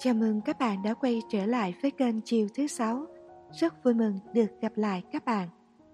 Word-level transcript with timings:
Chào 0.00 0.14
mừng 0.14 0.40
các 0.40 0.58
bạn 0.58 0.82
đã 0.82 0.94
quay 0.94 1.22
trở 1.28 1.46
lại 1.46 1.74
với 1.82 1.90
kênh 1.90 2.20
Chiều 2.20 2.48
thứ 2.54 2.66
sáu. 2.66 3.06
Rất 3.52 3.84
vui 3.84 3.94
mừng 3.94 4.18
được 4.34 4.46
gặp 4.60 4.72
lại 4.76 5.02
các 5.12 5.24
bạn. 5.24 5.48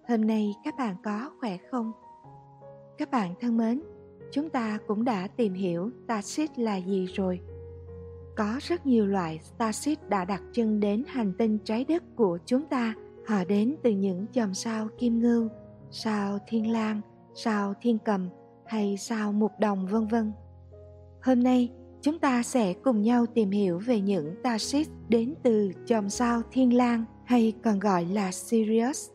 Hôm 0.09 0.27
nay 0.27 0.54
các 0.64 0.75
bạn 0.79 0.96
có 1.04 1.30
khỏe 1.41 1.57
không? 1.71 1.93
Các 2.98 3.11
bạn 3.11 3.35
thân 3.40 3.56
mến, 3.56 3.82
chúng 4.32 4.51
ta 4.51 4.79
cũng 4.87 5.04
đã 5.04 5.29
tìm 5.36 5.54
hiểu 5.54 5.90
Starship 6.04 6.50
là 6.57 6.77
gì 6.77 7.07
rồi. 7.07 7.40
Có 8.36 8.59
rất 8.61 8.86
nhiều 8.86 9.07
loại 9.07 9.40
Starship 9.43 10.09
đã 10.09 10.25
đặt 10.25 10.43
chân 10.52 10.80
đến 10.80 11.05
hành 11.09 11.32
tinh 11.39 11.59
trái 11.64 11.84
đất 11.84 12.02
của 12.16 12.39
chúng 12.46 12.66
ta. 12.66 12.95
Họ 13.27 13.45
đến 13.45 13.77
từ 13.82 13.91
những 13.91 14.27
chòm 14.32 14.55
sao 14.55 14.89
kim 14.98 15.18
ngưu, 15.21 15.48
sao 15.91 16.39
thiên 16.46 16.73
lang, 16.73 17.00
sao 17.34 17.75
thiên 17.80 17.98
cầm 18.05 18.29
hay 18.66 18.96
sao 18.96 19.32
mục 19.32 19.52
đồng 19.59 19.86
vân 19.86 20.07
vân. 20.07 20.32
Hôm 21.22 21.43
nay 21.43 21.71
chúng 22.04 22.18
ta 22.18 22.43
sẽ 22.43 22.72
cùng 22.72 23.03
nhau 23.03 23.26
tìm 23.26 23.50
hiểu 23.50 23.79
về 23.79 24.00
những 24.00 24.35
Starship 24.40 24.93
đến 25.08 25.35
từ 25.43 25.72
chòm 25.86 26.08
sao 26.08 26.43
Thiên 26.53 26.77
Lang 26.77 27.04
hay 27.25 27.53
còn 27.64 27.79
gọi 27.79 28.04
là 28.04 28.32
Sirius. 28.32 29.11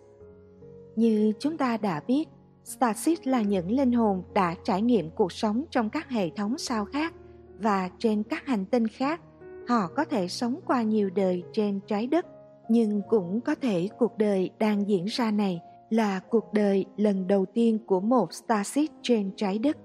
Như 0.96 1.34
chúng 1.40 1.58
ta 1.58 1.78
đã 1.78 2.02
biết, 2.08 2.30
Starship 2.64 3.18
là 3.24 3.42
những 3.42 3.72
linh 3.72 3.92
hồn 3.92 4.24
đã 4.34 4.56
trải 4.64 4.82
nghiệm 4.82 5.10
cuộc 5.10 5.32
sống 5.32 5.64
trong 5.72 5.90
các 5.90 6.10
hệ 6.10 6.30
thống 6.30 6.58
sao 6.58 6.86
khác 6.86 7.14
và 7.60 7.90
trên 8.00 8.24
các 8.24 8.46
hành 8.48 8.66
tinh 8.66 8.88
khác. 8.88 9.22
Họ 9.68 9.88
có 9.96 10.06
thể 10.06 10.28
sống 10.28 10.60
qua 10.66 10.82
nhiều 10.82 11.10
đời 11.16 11.44
trên 11.54 11.80
trái 11.88 12.08
đất, 12.08 12.26
nhưng 12.70 13.02
cũng 13.10 13.42
có 13.42 13.56
thể 13.56 13.90
cuộc 14.00 14.18
đời 14.18 14.50
đang 14.60 14.90
diễn 14.90 15.06
ra 15.06 15.32
này 15.32 15.62
là 15.90 16.20
cuộc 16.30 16.54
đời 16.54 16.86
lần 16.98 17.28
đầu 17.28 17.46
tiên 17.46 17.80
của 17.88 18.00
một 18.00 18.34
Starship 18.34 18.92
trên 19.02 19.32
trái 19.36 19.60
đất 19.60 19.78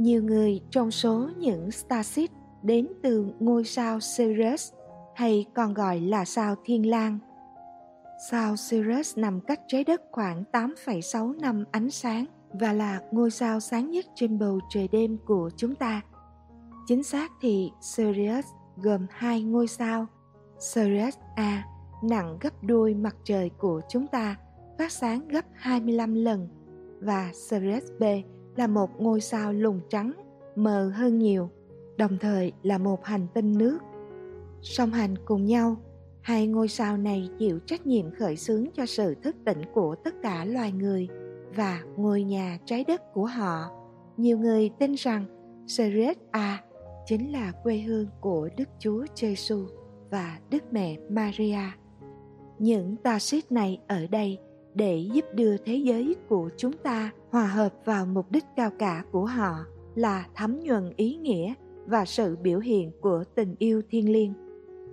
nhiều 0.00 0.22
người 0.22 0.60
trong 0.70 0.90
số 0.90 1.28
những 1.38 1.70
starship 1.70 2.30
đến 2.62 2.88
từ 3.02 3.26
ngôi 3.40 3.64
sao 3.64 4.00
Sirius 4.00 4.72
hay 5.14 5.46
còn 5.54 5.74
gọi 5.74 6.00
là 6.00 6.24
sao 6.24 6.54
Thiên 6.64 6.90
Lang. 6.90 7.18
Sao 8.30 8.56
Sirius 8.56 9.18
nằm 9.18 9.40
cách 9.40 9.60
trái 9.68 9.84
đất 9.84 10.02
khoảng 10.12 10.44
8,6 10.52 11.40
năm 11.40 11.64
ánh 11.70 11.90
sáng 11.90 12.24
và 12.52 12.72
là 12.72 13.00
ngôi 13.10 13.30
sao 13.30 13.60
sáng 13.60 13.90
nhất 13.90 14.04
trên 14.14 14.38
bầu 14.38 14.60
trời 14.70 14.88
đêm 14.88 15.18
của 15.26 15.50
chúng 15.56 15.74
ta. 15.74 16.00
Chính 16.86 17.02
xác 17.02 17.32
thì 17.40 17.70
Sirius 17.80 18.46
gồm 18.76 19.06
hai 19.10 19.42
ngôi 19.42 19.66
sao. 19.66 20.06
Sirius 20.58 21.14
A 21.36 21.64
nặng 22.02 22.38
gấp 22.40 22.62
đôi 22.62 22.94
mặt 22.94 23.16
trời 23.24 23.50
của 23.58 23.80
chúng 23.88 24.06
ta, 24.06 24.36
phát 24.78 24.92
sáng 24.92 25.28
gấp 25.28 25.44
25 25.54 26.14
lần 26.14 26.48
và 27.00 27.30
Sirius 27.34 27.84
B 27.98 28.04
là 28.60 28.66
một 28.66 29.00
ngôi 29.00 29.20
sao 29.20 29.52
lùn 29.52 29.80
trắng, 29.88 30.12
mờ 30.56 30.92
hơn 30.94 31.18
nhiều, 31.18 31.50
đồng 31.96 32.18
thời 32.20 32.52
là 32.62 32.78
một 32.78 33.04
hành 33.04 33.26
tinh 33.34 33.58
nước. 33.58 33.78
Song 34.62 34.90
hành 34.90 35.14
cùng 35.24 35.44
nhau, 35.44 35.76
hai 36.20 36.46
ngôi 36.46 36.68
sao 36.68 36.96
này 36.96 37.28
chịu 37.38 37.58
trách 37.66 37.86
nhiệm 37.86 38.14
khởi 38.14 38.36
xướng 38.36 38.66
cho 38.74 38.86
sự 38.86 39.14
thức 39.14 39.36
tỉnh 39.44 39.62
của 39.74 39.94
tất 40.04 40.14
cả 40.22 40.44
loài 40.44 40.72
người 40.72 41.08
và 41.56 41.80
ngôi 41.96 42.22
nhà 42.22 42.58
trái 42.64 42.84
đất 42.84 43.12
của 43.14 43.26
họ. 43.26 43.70
Nhiều 44.16 44.38
người 44.38 44.70
tin 44.78 44.94
rằng 44.94 45.24
Sirius 45.66 46.16
A 46.30 46.62
chính 47.06 47.32
là 47.32 47.52
quê 47.62 47.78
hương 47.78 48.06
của 48.20 48.48
Đức 48.56 48.68
Chúa 48.78 49.04
Giêsu 49.14 49.66
và 50.10 50.38
Đức 50.50 50.72
Mẹ 50.72 50.96
Maria. 51.08 51.70
Những 52.58 52.96
Tarsis 52.96 53.44
này 53.50 53.80
ở 53.88 54.06
đây 54.06 54.38
để 54.74 55.06
giúp 55.12 55.24
đưa 55.34 55.56
thế 55.56 55.74
giới 55.74 56.16
của 56.28 56.50
chúng 56.56 56.72
ta 56.72 57.10
hòa 57.30 57.46
hợp 57.46 57.74
vào 57.84 58.06
mục 58.06 58.30
đích 58.30 58.44
cao 58.56 58.70
cả 58.78 59.04
của 59.12 59.24
họ 59.24 59.54
là 59.94 60.26
thấm 60.34 60.60
nhuần 60.60 60.92
ý 60.96 61.16
nghĩa 61.16 61.54
và 61.86 62.04
sự 62.04 62.36
biểu 62.36 62.58
hiện 62.58 62.90
của 63.00 63.24
tình 63.34 63.54
yêu 63.58 63.82
thiêng 63.90 64.12
liêng. 64.12 64.32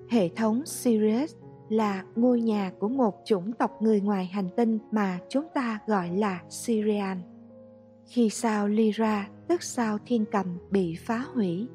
Hệ 0.09 0.29
thống 0.29 0.65
Sirius 0.65 1.35
là 1.69 2.03
ngôi 2.15 2.41
nhà 2.41 2.71
của 2.79 2.87
một 2.87 3.15
chủng 3.25 3.51
tộc 3.51 3.81
người 3.81 4.01
ngoài 4.01 4.25
hành 4.25 4.49
tinh 4.57 4.79
mà 4.91 5.19
chúng 5.29 5.45
ta 5.53 5.79
gọi 5.87 6.09
là 6.09 6.41
Syrian. 6.49 7.21
Khi 8.05 8.29
sao 8.29 8.67
Lyra, 8.67 9.29
tức 9.47 9.63
sao 9.63 9.97
thiên 10.05 10.25
cầm, 10.31 10.45
bị 10.71 10.95
phá 10.95 11.25
hủy, 11.33 11.67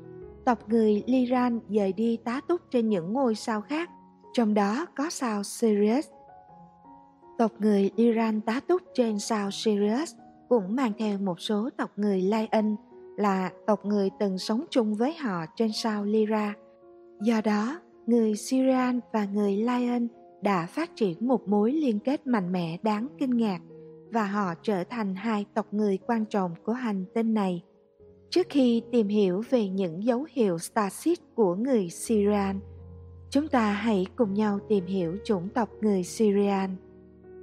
tộc 0.44 0.68
người 0.68 1.02
Lyran 1.06 1.60
dời 1.68 1.92
đi 1.92 2.16
tá 2.16 2.40
túc 2.48 2.60
trên 2.70 2.88
những 2.88 3.12
ngôi 3.12 3.34
sao 3.34 3.60
khác, 3.60 3.90
trong 4.32 4.54
đó 4.54 4.86
có 4.96 5.10
sao 5.10 5.42
Sirius 5.42 6.06
Tộc 7.38 7.52
người 7.58 7.90
Iran 7.96 8.40
tá 8.40 8.60
túc 8.60 8.82
trên 8.94 9.18
sao 9.18 9.50
Sirius 9.50 10.14
cũng 10.48 10.76
mang 10.76 10.92
theo 10.98 11.18
một 11.18 11.40
số 11.40 11.70
tộc 11.76 11.90
người 11.96 12.22
Lion 12.22 12.76
là 13.16 13.50
tộc 13.66 13.84
người 13.84 14.10
từng 14.20 14.38
sống 14.38 14.64
chung 14.70 14.94
với 14.94 15.14
họ 15.14 15.44
trên 15.56 15.72
sao 15.72 16.04
Lyra. 16.04 16.54
Do 17.22 17.40
đó, 17.40 17.80
người 18.06 18.36
Syrian 18.36 19.00
và 19.12 19.24
người 19.24 19.56
Lion 19.56 20.08
đã 20.42 20.66
phát 20.66 20.96
triển 20.96 21.28
một 21.28 21.48
mối 21.48 21.72
liên 21.72 21.98
kết 21.98 22.26
mạnh 22.26 22.52
mẽ 22.52 22.78
đáng 22.82 23.08
kinh 23.18 23.36
ngạc 23.36 23.60
và 24.12 24.24
họ 24.24 24.54
trở 24.62 24.84
thành 24.84 25.14
hai 25.14 25.46
tộc 25.54 25.66
người 25.70 25.98
quan 26.06 26.24
trọng 26.24 26.54
của 26.64 26.72
hành 26.72 27.04
tinh 27.14 27.34
này. 27.34 27.62
Trước 28.30 28.46
khi 28.50 28.82
tìm 28.92 29.08
hiểu 29.08 29.42
về 29.50 29.68
những 29.68 30.04
dấu 30.04 30.26
hiệu 30.30 30.58
Starship 30.58 31.18
của 31.34 31.54
người 31.54 31.88
Syrian, 31.88 32.60
chúng 33.30 33.48
ta 33.48 33.72
hãy 33.72 34.06
cùng 34.16 34.34
nhau 34.34 34.58
tìm 34.68 34.86
hiểu 34.86 35.16
chủng 35.24 35.48
tộc 35.48 35.68
người 35.80 36.02
Syrian 36.02 36.76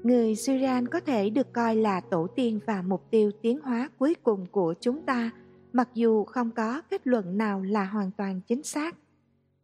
người 0.03 0.35
Syrian 0.35 0.87
có 0.87 0.99
thể 0.99 1.29
được 1.29 1.53
coi 1.53 1.75
là 1.75 2.01
tổ 2.01 2.27
tiên 2.35 2.59
và 2.65 2.81
mục 2.81 3.11
tiêu 3.11 3.31
tiến 3.41 3.59
hóa 3.59 3.89
cuối 3.97 4.15
cùng 4.23 4.45
của 4.51 4.73
chúng 4.81 5.01
ta, 5.01 5.31
mặc 5.73 5.89
dù 5.93 6.23
không 6.23 6.51
có 6.51 6.81
kết 6.89 7.07
luận 7.07 7.37
nào 7.37 7.61
là 7.61 7.85
hoàn 7.85 8.11
toàn 8.17 8.41
chính 8.47 8.63
xác. 8.63 8.95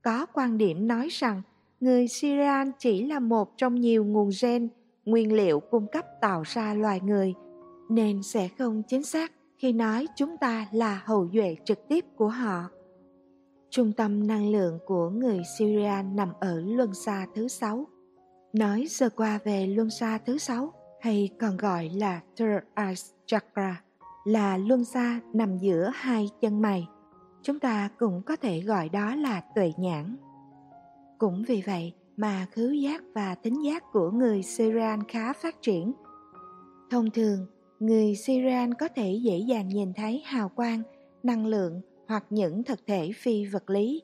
Có 0.01 0.25
quan 0.25 0.57
điểm 0.57 0.87
nói 0.87 1.07
rằng 1.11 1.41
người 1.79 2.07
Syrian 2.07 2.71
chỉ 2.79 3.05
là 3.05 3.19
một 3.19 3.57
trong 3.57 3.75
nhiều 3.75 4.05
nguồn 4.05 4.29
gen, 4.41 4.69
nguyên 5.05 5.33
liệu 5.33 5.59
cung 5.59 5.87
cấp 5.91 6.05
tạo 6.21 6.43
ra 6.45 6.73
loài 6.73 6.99
người, 7.03 7.33
nên 7.89 8.23
sẽ 8.23 8.49
không 8.57 8.83
chính 8.87 9.03
xác 9.03 9.31
khi 9.57 9.71
nói 9.71 10.07
chúng 10.15 10.37
ta 10.37 10.67
là 10.71 11.01
hậu 11.05 11.27
duệ 11.33 11.55
trực 11.65 11.87
tiếp 11.87 12.05
của 12.15 12.29
họ. 12.29 12.63
Trung 13.69 13.91
tâm 13.91 14.27
năng 14.27 14.51
lượng 14.51 14.79
của 14.85 15.09
người 15.09 15.41
Syrian 15.57 16.15
nằm 16.15 16.29
ở 16.39 16.61
luân 16.65 16.93
xa 16.93 17.27
thứ 17.35 17.47
sáu 17.47 17.87
Nói 18.59 18.85
sơ 18.89 19.09
qua 19.09 19.39
về 19.43 19.67
luân 19.67 19.89
xa 19.89 20.19
thứ 20.25 20.37
sáu 20.37 20.73
hay 21.01 21.29
còn 21.39 21.57
gọi 21.57 21.89
là 21.89 22.21
Third 22.35 22.63
Eye 22.75 22.93
Chakra 23.25 23.81
là 24.25 24.57
luân 24.57 24.85
xa 24.85 25.19
nằm 25.33 25.57
giữa 25.57 25.91
hai 25.93 26.29
chân 26.41 26.61
mày. 26.61 26.87
Chúng 27.43 27.59
ta 27.59 27.89
cũng 27.99 28.21
có 28.25 28.35
thể 28.35 28.59
gọi 28.59 28.89
đó 28.89 29.15
là 29.15 29.41
tuệ 29.55 29.71
nhãn. 29.77 30.15
Cũng 31.17 31.43
vì 31.47 31.63
vậy 31.65 31.93
mà 32.17 32.47
khứu 32.51 32.73
giác 32.73 33.03
và 33.13 33.35
tính 33.35 33.65
giác 33.65 33.83
của 33.91 34.11
người 34.11 34.43
Syrian 34.43 35.03
khá 35.07 35.33
phát 35.33 35.61
triển. 35.61 35.93
Thông 36.91 37.11
thường, 37.11 37.47
người 37.79 38.15
Syrian 38.15 38.73
có 38.73 38.87
thể 38.87 39.19
dễ 39.23 39.37
dàng 39.37 39.67
nhìn 39.67 39.93
thấy 39.93 40.21
hào 40.25 40.49
quang, 40.49 40.81
năng 41.23 41.45
lượng 41.45 41.81
hoặc 42.07 42.25
những 42.29 42.63
thực 42.63 42.79
thể 42.87 43.11
phi 43.15 43.45
vật 43.45 43.69
lý. 43.69 44.01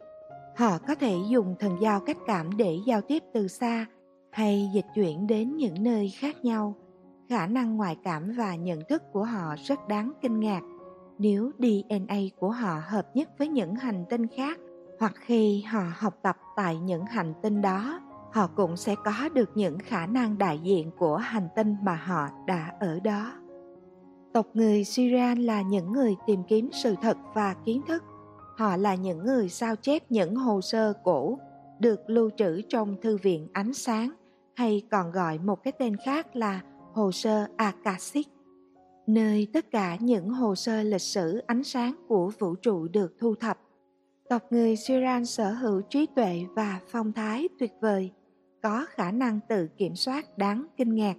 Họ 0.56 0.78
có 0.88 0.96
thể 0.96 1.16
dùng 1.30 1.56
thần 1.60 1.78
giao 1.82 2.00
cách 2.00 2.18
cảm 2.28 2.58
để 2.58 2.78
giao 2.86 3.02
tiếp 3.02 3.24
từ 3.34 3.48
xa 3.48 3.86
hay 4.32 4.70
dịch 4.74 4.86
chuyển 4.96 5.28
đến 5.28 5.58
những 5.58 5.84
nơi 5.84 6.10
khác 6.10 6.46
nhau. 6.46 6.76
Khả 7.30 7.48
năng 7.48 7.78
ngoại 7.78 7.98
cảm 8.04 8.32
và 8.38 8.56
nhận 8.56 8.80
thức 8.90 9.04
của 9.14 9.24
họ 9.24 9.56
rất 9.68 9.88
đáng 9.88 10.12
kinh 10.22 10.40
ngạc. 10.40 10.62
Nếu 11.18 11.52
dna 11.60 12.20
của 12.40 12.52
họ 12.52 12.82
hợp 12.88 13.16
nhất 13.16 13.30
với 13.38 13.48
những 13.48 13.76
hành 13.76 14.06
tinh 14.10 14.28
khác, 14.28 14.60
hoặc 15.00 15.14
khi 15.16 15.62
họ 15.62 15.84
học 15.96 16.20
tập 16.22 16.38
tại 16.56 16.78
những 16.78 17.06
hành 17.06 17.34
tinh 17.42 17.62
đó, 17.62 18.00
họ 18.32 18.48
cũng 18.48 18.78
sẽ 18.78 18.96
có 19.06 19.30
được 19.34 19.50
những 19.56 19.80
khả 19.80 20.06
năng 20.06 20.38
đại 20.38 20.60
diện 20.60 20.92
của 20.98 21.18
hành 21.18 21.48
tinh 21.56 21.76
mà 21.82 21.96
họ 21.96 22.28
đã 22.46 22.74
ở 22.80 23.00
đó. 23.00 23.32
Tộc 24.34 24.48
người 24.54 24.84
syrian 24.84 25.38
là 25.38 25.62
những 25.62 25.92
người 25.92 26.16
tìm 26.28 26.44
kiếm 26.48 26.70
sự 26.74 26.96
thật 27.02 27.18
và 27.34 27.56
kiến 27.66 27.82
thức. 27.88 28.04
Họ 28.58 28.78
là 28.78 28.96
những 28.96 29.24
người 29.26 29.50
sao 29.50 29.76
chép 29.76 30.12
những 30.12 30.36
hồ 30.36 30.62
sơ 30.62 30.94
cổ 31.04 31.40
được 31.80 32.10
lưu 32.10 32.30
trữ 32.38 32.62
trong 32.62 32.96
thư 33.02 33.18
viện 33.18 33.48
ánh 33.54 33.74
sáng 33.74 34.12
hay 34.62 34.82
còn 34.92 35.12
gọi 35.12 35.40
một 35.40 35.64
cái 35.64 35.74
tên 35.80 35.96
khác 36.06 36.36
là 36.36 36.62
hồ 36.94 37.12
sơ 37.12 37.48
Akashic, 37.58 38.28
nơi 39.08 39.48
tất 39.54 39.72
cả 39.72 39.98
những 40.00 40.30
hồ 40.30 40.56
sơ 40.56 40.84
lịch 40.84 41.02
sử 41.02 41.44
ánh 41.48 41.64
sáng 41.64 41.96
của 42.08 42.32
vũ 42.40 42.56
trụ 42.56 42.88
được 42.88 43.16
thu 43.20 43.36
thập. 43.36 43.60
Tộc 44.30 44.42
người 44.52 44.76
Siran 44.76 45.26
sở 45.26 45.52
hữu 45.52 45.82
trí 45.82 46.06
tuệ 46.16 46.46
và 46.56 46.80
phong 46.88 47.14
thái 47.14 47.50
tuyệt 47.60 47.72
vời, 47.82 48.12
có 48.64 48.86
khả 48.90 49.12
năng 49.12 49.40
tự 49.50 49.68
kiểm 49.78 49.96
soát 49.96 50.38
đáng 50.38 50.66
kinh 50.78 50.96
ngạc. 50.96 51.16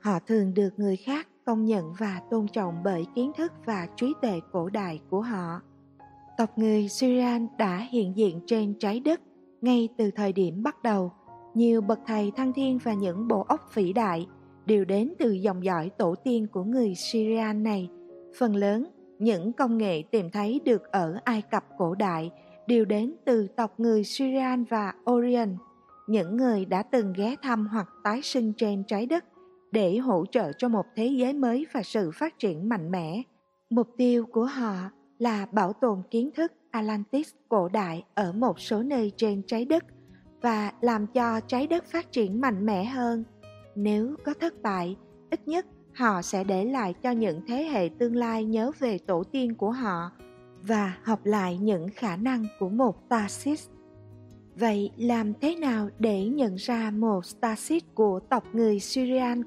Họ 0.00 0.18
thường 0.26 0.54
được 0.54 0.70
người 0.76 0.96
khác 0.96 1.28
công 1.46 1.64
nhận 1.64 1.92
và 1.98 2.22
tôn 2.30 2.46
trọng 2.48 2.82
bởi 2.84 3.06
kiến 3.14 3.32
thức 3.36 3.52
và 3.66 3.88
trí 3.96 4.12
tuệ 4.22 4.40
cổ 4.52 4.68
đại 4.68 5.00
của 5.10 5.20
họ. 5.20 5.60
Tộc 6.38 6.58
người 6.58 6.88
Syrian 6.88 7.46
đã 7.58 7.76
hiện 7.90 8.16
diện 8.16 8.40
trên 8.46 8.74
trái 8.78 9.00
đất 9.00 9.20
ngay 9.60 9.88
từ 9.96 10.10
thời 10.10 10.32
điểm 10.32 10.62
bắt 10.62 10.82
đầu 10.82 11.12
nhiều 11.54 11.80
bậc 11.80 11.98
thầy 12.06 12.32
thăng 12.36 12.52
thiên 12.52 12.78
và 12.78 12.94
những 12.94 13.28
bộ 13.28 13.40
óc 13.48 13.60
vĩ 13.74 13.92
đại 13.92 14.26
đều 14.66 14.84
đến 14.84 15.12
từ 15.18 15.32
dòng 15.32 15.64
dõi 15.64 15.90
tổ 15.98 16.14
tiên 16.24 16.46
của 16.52 16.64
người 16.64 16.94
Syrian 16.94 17.62
này. 17.62 17.88
Phần 18.38 18.56
lớn, 18.56 18.84
những 19.18 19.52
công 19.52 19.78
nghệ 19.78 20.02
tìm 20.10 20.30
thấy 20.30 20.60
được 20.64 20.82
ở 20.92 21.18
Ai 21.24 21.42
Cập 21.42 21.64
cổ 21.78 21.94
đại 21.94 22.30
đều 22.66 22.84
đến 22.84 23.14
từ 23.24 23.46
tộc 23.56 23.80
người 23.80 24.04
Syrian 24.04 24.64
và 24.64 24.92
Orion, 25.10 25.56
những 26.06 26.36
người 26.36 26.64
đã 26.64 26.82
từng 26.82 27.12
ghé 27.16 27.36
thăm 27.42 27.66
hoặc 27.66 27.88
tái 28.04 28.20
sinh 28.22 28.52
trên 28.52 28.84
trái 28.84 29.06
đất 29.06 29.24
để 29.72 29.96
hỗ 29.96 30.24
trợ 30.26 30.52
cho 30.52 30.68
một 30.68 30.86
thế 30.96 31.06
giới 31.06 31.32
mới 31.32 31.66
và 31.72 31.82
sự 31.82 32.10
phát 32.14 32.38
triển 32.38 32.68
mạnh 32.68 32.90
mẽ. 32.90 33.22
Mục 33.70 33.88
tiêu 33.96 34.26
của 34.26 34.44
họ 34.44 34.74
là 35.18 35.46
bảo 35.52 35.72
tồn 35.72 36.02
kiến 36.10 36.30
thức 36.36 36.52
Atlantis 36.70 37.28
cổ 37.48 37.68
đại 37.68 38.04
ở 38.14 38.32
một 38.32 38.60
số 38.60 38.82
nơi 38.82 39.12
trên 39.16 39.42
trái 39.46 39.64
đất 39.64 39.84
và 40.40 40.72
làm 40.80 41.06
cho 41.06 41.40
trái 41.40 41.66
đất 41.66 41.84
phát 41.84 42.12
triển 42.12 42.40
mạnh 42.40 42.66
mẽ 42.66 42.84
hơn. 42.84 43.24
Nếu 43.74 44.16
có 44.24 44.34
thất 44.40 44.62
bại, 44.62 44.96
ít 45.30 45.48
nhất 45.48 45.66
họ 45.94 46.22
sẽ 46.22 46.44
để 46.44 46.64
lại 46.64 46.94
cho 47.02 47.10
những 47.10 47.40
thế 47.46 47.62
hệ 47.64 47.88
tương 47.98 48.16
lai 48.16 48.44
nhớ 48.44 48.70
về 48.78 48.98
tổ 48.98 49.24
tiên 49.24 49.54
của 49.54 49.70
họ 49.70 50.10
và 50.62 50.96
học 51.02 51.20
lại 51.24 51.58
những 51.58 51.88
khả 51.94 52.16
năng 52.16 52.46
của 52.58 52.68
một 52.68 52.96
Stasis. 53.06 53.68
Vậy 54.56 54.90
làm 54.96 55.32
thế 55.40 55.56
nào 55.56 55.88
để 55.98 56.24
nhận 56.24 56.54
ra 56.54 56.90
một 56.90 57.26
Stasis 57.26 57.82
của 57.94 58.20
tộc 58.20 58.44
người 58.52 58.80
Syrian? 58.80 59.42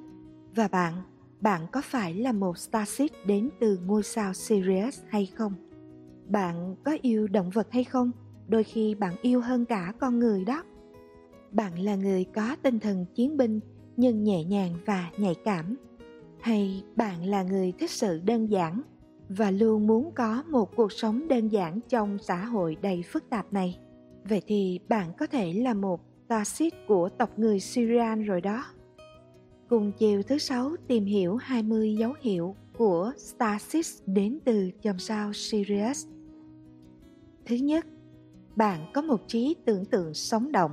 Và 0.56 0.68
bạn, 0.68 0.94
bạn 1.42 1.62
có 1.72 1.82
phải 1.84 2.14
là 2.14 2.32
một 2.32 2.58
Stasis 2.58 3.12
đến 3.26 3.50
từ 3.60 3.80
ngôi 3.86 4.04
sao 4.04 4.34
Sirius 4.34 5.02
hay 5.10 5.26
không? 5.26 5.54
Bạn 6.28 6.76
có 6.84 6.98
yêu 7.02 7.28
động 7.28 7.50
vật 7.50 7.68
hay 7.72 7.84
không? 7.84 8.12
Đôi 8.48 8.64
khi 8.64 8.96
bạn 8.96 9.16
yêu 9.22 9.42
hơn 9.42 9.66
cả 9.66 9.94
con 10.00 10.20
người 10.20 10.46
đó. 10.46 10.64
Bạn 11.54 11.80
là 11.80 11.96
người 11.96 12.26
có 12.36 12.56
tinh 12.62 12.80
thần 12.80 13.06
chiến 13.16 13.38
binh 13.38 13.60
nhưng 13.98 14.24
nhẹ 14.24 14.44
nhàng 14.44 14.74
và 14.86 15.12
nhạy 15.18 15.36
cảm 15.46 15.76
hay 16.42 16.84
bạn 16.96 17.26
là 17.26 17.44
người 17.44 17.72
thích 17.80 17.92
sự 17.92 18.22
đơn 18.26 18.46
giản 18.46 18.82
và 19.30 19.52
luôn 19.52 19.88
muốn 19.88 20.12
có 20.16 20.44
một 20.50 20.76
cuộc 20.76 20.92
sống 20.92 21.28
đơn 21.28 21.48
giản 21.48 21.80
trong 21.90 22.18
xã 22.18 22.46
hội 22.46 22.78
đầy 22.82 23.04
phức 23.04 23.30
tạp 23.30 23.54
này 23.54 23.80
vậy 24.24 24.42
thì 24.48 24.80
bạn 24.88 25.12
có 25.18 25.28
thể 25.28 25.54
là 25.54 25.74
một 25.74 26.02
Tacit 26.28 26.74
của 26.88 27.10
tộc 27.10 27.40
người 27.40 27.60
Syrian 27.60 28.24
rồi 28.24 28.42
đó. 28.42 28.66
Cùng 29.70 29.92
chiều 29.92 30.24
thứ 30.24 30.38
sáu 30.38 30.76
tìm 30.88 31.06
hiểu 31.06 31.36
20 31.36 31.96
dấu 31.96 32.14
hiệu 32.22 32.56
của 32.78 33.12
Stasis 33.18 34.02
đến 34.06 34.40
từ 34.46 34.72
chòm 34.82 35.00
sao 35.00 35.34
Sirius. 35.34 36.08
Thứ 37.46 37.56
nhất, 37.56 37.86
bạn 38.56 38.92
có 38.94 39.02
một 39.02 39.28
trí 39.28 39.56
tưởng 39.66 39.86
tượng 39.86 40.14
sống 40.14 40.52
động. 40.52 40.72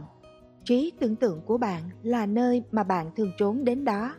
Trí 0.65 0.93
tưởng 1.01 1.17
tượng 1.17 1.41
của 1.47 1.59
bạn 1.59 1.83
là 2.03 2.27
nơi 2.27 2.63
mà 2.71 2.83
bạn 2.83 3.11
thường 3.17 3.33
trốn 3.39 3.65
đến 3.65 3.85
đó. 3.85 4.15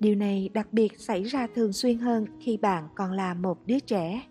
Điều 0.00 0.14
này 0.14 0.50
đặc 0.54 0.72
biệt 0.72 1.00
xảy 1.00 1.22
ra 1.22 1.46
thường 1.54 1.72
xuyên 1.72 1.98
hơn 1.98 2.26
khi 2.40 2.56
bạn 2.56 2.88
còn 2.94 3.12
là 3.12 3.34
một 3.34 3.66
đứa 3.66 3.78
trẻ 3.78 4.22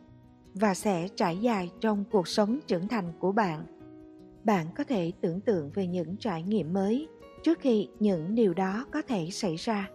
và 0.53 0.73
sẽ 0.73 1.07
trải 1.15 1.37
dài 1.37 1.71
trong 1.79 2.03
cuộc 2.11 2.27
sống 2.27 2.59
trưởng 2.67 2.87
thành 2.87 3.13
của 3.19 3.31
bạn. 3.31 3.65
Bạn 4.43 4.67
có 4.75 4.83
thể 4.83 5.11
tưởng 5.21 5.41
tượng 5.41 5.71
về 5.73 5.87
những 5.87 6.17
trải 6.17 6.43
nghiệm 6.43 6.73
mới 6.73 7.07
trước 7.43 7.59
khi 7.59 7.89
những 7.99 8.35
điều 8.35 8.53
đó 8.53 8.85
có 8.91 9.01
thể 9.01 9.29
xảy 9.31 9.55
ra. 9.55 9.89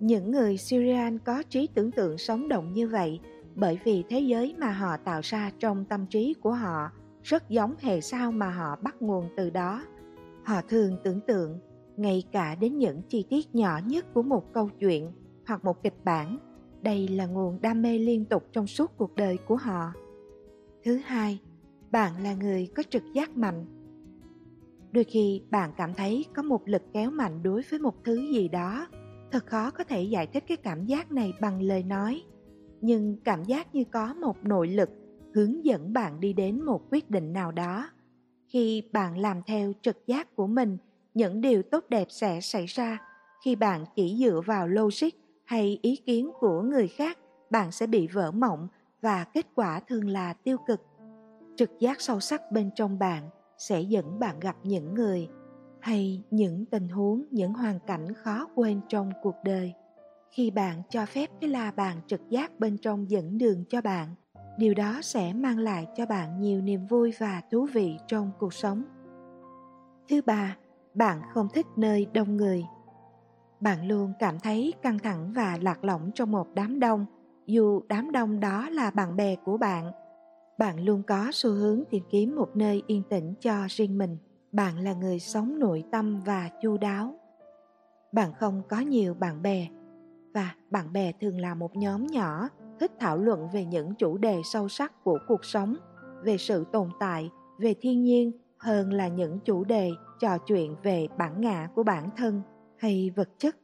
Những 0.00 0.30
người 0.30 0.56
syrian 0.56 1.18
có 1.18 1.42
trí 1.42 1.68
tưởng 1.74 1.90
tượng 1.90 2.18
sống 2.18 2.48
động 2.48 2.72
như 2.72 2.88
vậy 2.88 3.20
bởi 3.54 3.78
vì 3.84 4.04
thế 4.08 4.20
giới 4.20 4.54
mà 4.58 4.70
họ 4.70 4.96
tạo 4.96 5.20
ra 5.24 5.50
trong 5.58 5.84
tâm 5.84 6.06
trí 6.06 6.34
của 6.34 6.52
họ 6.52 6.90
rất 7.22 7.50
giống 7.50 7.74
hệ 7.80 8.00
sao 8.00 8.32
mà 8.32 8.50
họ 8.50 8.76
bắt 8.82 9.02
nguồn 9.02 9.28
từ 9.36 9.50
đó 9.50 9.84
họ 10.44 10.60
thường 10.68 10.96
tưởng 11.04 11.20
tượng, 11.20 11.58
ngay 11.96 12.22
cả 12.32 12.54
đến 12.54 12.78
những 12.78 13.02
chi 13.08 13.24
tiết 13.30 13.54
nhỏ 13.54 13.80
nhất 13.86 14.14
của 14.14 14.22
một 14.22 14.52
câu 14.52 14.70
chuyện 14.80 15.12
hoặc 15.46 15.64
một 15.64 15.82
kịch 15.82 16.04
bản, 16.04 16.38
đây 16.82 17.08
là 17.08 17.26
nguồn 17.26 17.60
đam 17.60 17.82
mê 17.82 17.98
liên 17.98 18.24
tục 18.24 18.44
trong 18.52 18.66
suốt 18.66 18.90
cuộc 18.96 19.14
đời 19.14 19.38
của 19.46 19.56
họ. 19.56 19.92
Thứ 20.84 20.96
hai, 20.96 21.40
bạn 21.90 22.22
là 22.22 22.34
người 22.34 22.68
có 22.74 22.82
trực 22.90 23.02
giác 23.14 23.36
mạnh. 23.36 23.64
Đôi 24.92 25.04
khi 25.04 25.42
bạn 25.50 25.72
cảm 25.76 25.94
thấy 25.94 26.24
có 26.34 26.42
một 26.42 26.68
lực 26.68 26.82
kéo 26.92 27.10
mạnh 27.10 27.42
đối 27.42 27.62
với 27.70 27.78
một 27.78 28.04
thứ 28.04 28.16
gì 28.32 28.48
đó, 28.48 28.88
thật 29.32 29.46
khó 29.46 29.70
có 29.70 29.84
thể 29.84 30.02
giải 30.02 30.26
thích 30.26 30.44
cái 30.48 30.56
cảm 30.56 30.86
giác 30.86 31.12
này 31.12 31.32
bằng 31.40 31.62
lời 31.62 31.82
nói. 31.82 32.22
Nhưng 32.80 33.16
cảm 33.24 33.44
giác 33.44 33.74
như 33.74 33.84
có 33.84 34.14
một 34.14 34.44
nội 34.44 34.68
lực 34.68 34.90
hướng 35.34 35.64
dẫn 35.64 35.92
bạn 35.92 36.20
đi 36.20 36.32
đến 36.32 36.64
một 36.64 36.82
quyết 36.90 37.10
định 37.10 37.32
nào 37.32 37.52
đó 37.52 37.88
khi 38.54 38.82
bạn 38.92 39.18
làm 39.18 39.42
theo 39.46 39.72
trực 39.82 40.06
giác 40.06 40.36
của 40.36 40.46
mình, 40.46 40.76
những 41.14 41.40
điều 41.40 41.62
tốt 41.62 41.84
đẹp 41.88 42.06
sẽ 42.10 42.40
xảy 42.40 42.66
ra. 42.66 42.98
Khi 43.44 43.56
bạn 43.56 43.84
chỉ 43.96 44.16
dựa 44.18 44.40
vào 44.46 44.68
logic 44.68 45.08
hay 45.44 45.78
ý 45.82 45.96
kiến 45.96 46.30
của 46.40 46.62
người 46.62 46.88
khác, 46.88 47.18
bạn 47.50 47.72
sẽ 47.72 47.86
bị 47.86 48.06
vỡ 48.06 48.30
mộng 48.30 48.68
và 49.02 49.24
kết 49.24 49.46
quả 49.54 49.80
thường 49.80 50.08
là 50.08 50.32
tiêu 50.32 50.56
cực. 50.66 50.80
Trực 51.56 51.70
giác 51.78 52.00
sâu 52.00 52.20
sắc 52.20 52.52
bên 52.52 52.70
trong 52.74 52.98
bạn 52.98 53.28
sẽ 53.58 53.80
dẫn 53.80 54.18
bạn 54.18 54.40
gặp 54.40 54.56
những 54.62 54.94
người 54.94 55.28
hay 55.80 56.22
những 56.30 56.64
tình 56.66 56.88
huống, 56.88 57.24
những 57.30 57.52
hoàn 57.52 57.80
cảnh 57.86 58.14
khó 58.14 58.48
quên 58.54 58.80
trong 58.88 59.12
cuộc 59.22 59.36
đời. 59.44 59.72
Khi 60.30 60.50
bạn 60.50 60.82
cho 60.90 61.06
phép 61.06 61.30
cái 61.40 61.50
la 61.50 61.70
bàn 61.70 61.96
trực 62.06 62.20
giác 62.28 62.60
bên 62.60 62.78
trong 62.78 63.10
dẫn 63.10 63.38
đường 63.38 63.64
cho 63.68 63.80
bạn 63.80 64.14
điều 64.58 64.74
đó 64.74 64.98
sẽ 65.02 65.32
mang 65.32 65.58
lại 65.58 65.86
cho 65.96 66.06
bạn 66.06 66.40
nhiều 66.40 66.60
niềm 66.60 66.86
vui 66.86 67.12
và 67.18 67.42
thú 67.50 67.66
vị 67.72 67.98
trong 68.06 68.30
cuộc 68.38 68.54
sống. 68.54 68.84
Thứ 70.08 70.20
ba, 70.26 70.56
bạn 70.94 71.22
không 71.32 71.48
thích 71.54 71.66
nơi 71.76 72.06
đông 72.12 72.36
người. 72.36 72.64
Bạn 73.60 73.88
luôn 73.88 74.12
cảm 74.18 74.40
thấy 74.40 74.74
căng 74.82 74.98
thẳng 74.98 75.32
và 75.32 75.58
lạc 75.60 75.84
lõng 75.84 76.10
trong 76.14 76.30
một 76.30 76.46
đám 76.54 76.80
đông, 76.80 77.06
dù 77.46 77.80
đám 77.88 78.12
đông 78.12 78.40
đó 78.40 78.68
là 78.70 78.90
bạn 78.90 79.16
bè 79.16 79.36
của 79.36 79.56
bạn. 79.56 79.92
Bạn 80.58 80.84
luôn 80.84 81.02
có 81.02 81.28
xu 81.32 81.50
hướng 81.50 81.82
tìm 81.90 82.04
kiếm 82.10 82.36
một 82.36 82.56
nơi 82.56 82.82
yên 82.86 83.02
tĩnh 83.10 83.34
cho 83.40 83.54
riêng 83.68 83.98
mình. 83.98 84.18
Bạn 84.52 84.78
là 84.78 84.92
người 84.92 85.18
sống 85.18 85.58
nội 85.58 85.84
tâm 85.92 86.20
và 86.20 86.50
chu 86.62 86.76
đáo. 86.76 87.14
Bạn 88.12 88.32
không 88.34 88.62
có 88.68 88.78
nhiều 88.80 89.14
bạn 89.14 89.42
bè, 89.42 89.68
và 90.34 90.54
bạn 90.70 90.92
bè 90.92 91.12
thường 91.20 91.40
là 91.40 91.54
một 91.54 91.76
nhóm 91.76 92.06
nhỏ 92.06 92.48
thích 92.80 92.92
thảo 93.00 93.18
luận 93.18 93.48
về 93.52 93.64
những 93.64 93.94
chủ 93.94 94.16
đề 94.16 94.40
sâu 94.44 94.68
sắc 94.68 95.04
của 95.04 95.18
cuộc 95.28 95.44
sống, 95.44 95.76
về 96.22 96.36
sự 96.38 96.64
tồn 96.72 96.88
tại, 97.00 97.30
về 97.58 97.74
thiên 97.80 98.02
nhiên 98.02 98.32
hơn 98.58 98.92
là 98.92 99.08
những 99.08 99.38
chủ 99.44 99.64
đề 99.64 99.90
trò 100.20 100.38
chuyện 100.38 100.76
về 100.82 101.08
bản 101.18 101.40
ngã 101.40 101.68
của 101.74 101.82
bản 101.82 102.10
thân 102.16 102.42
hay 102.76 103.10
vật 103.16 103.28
chất. 103.38 103.56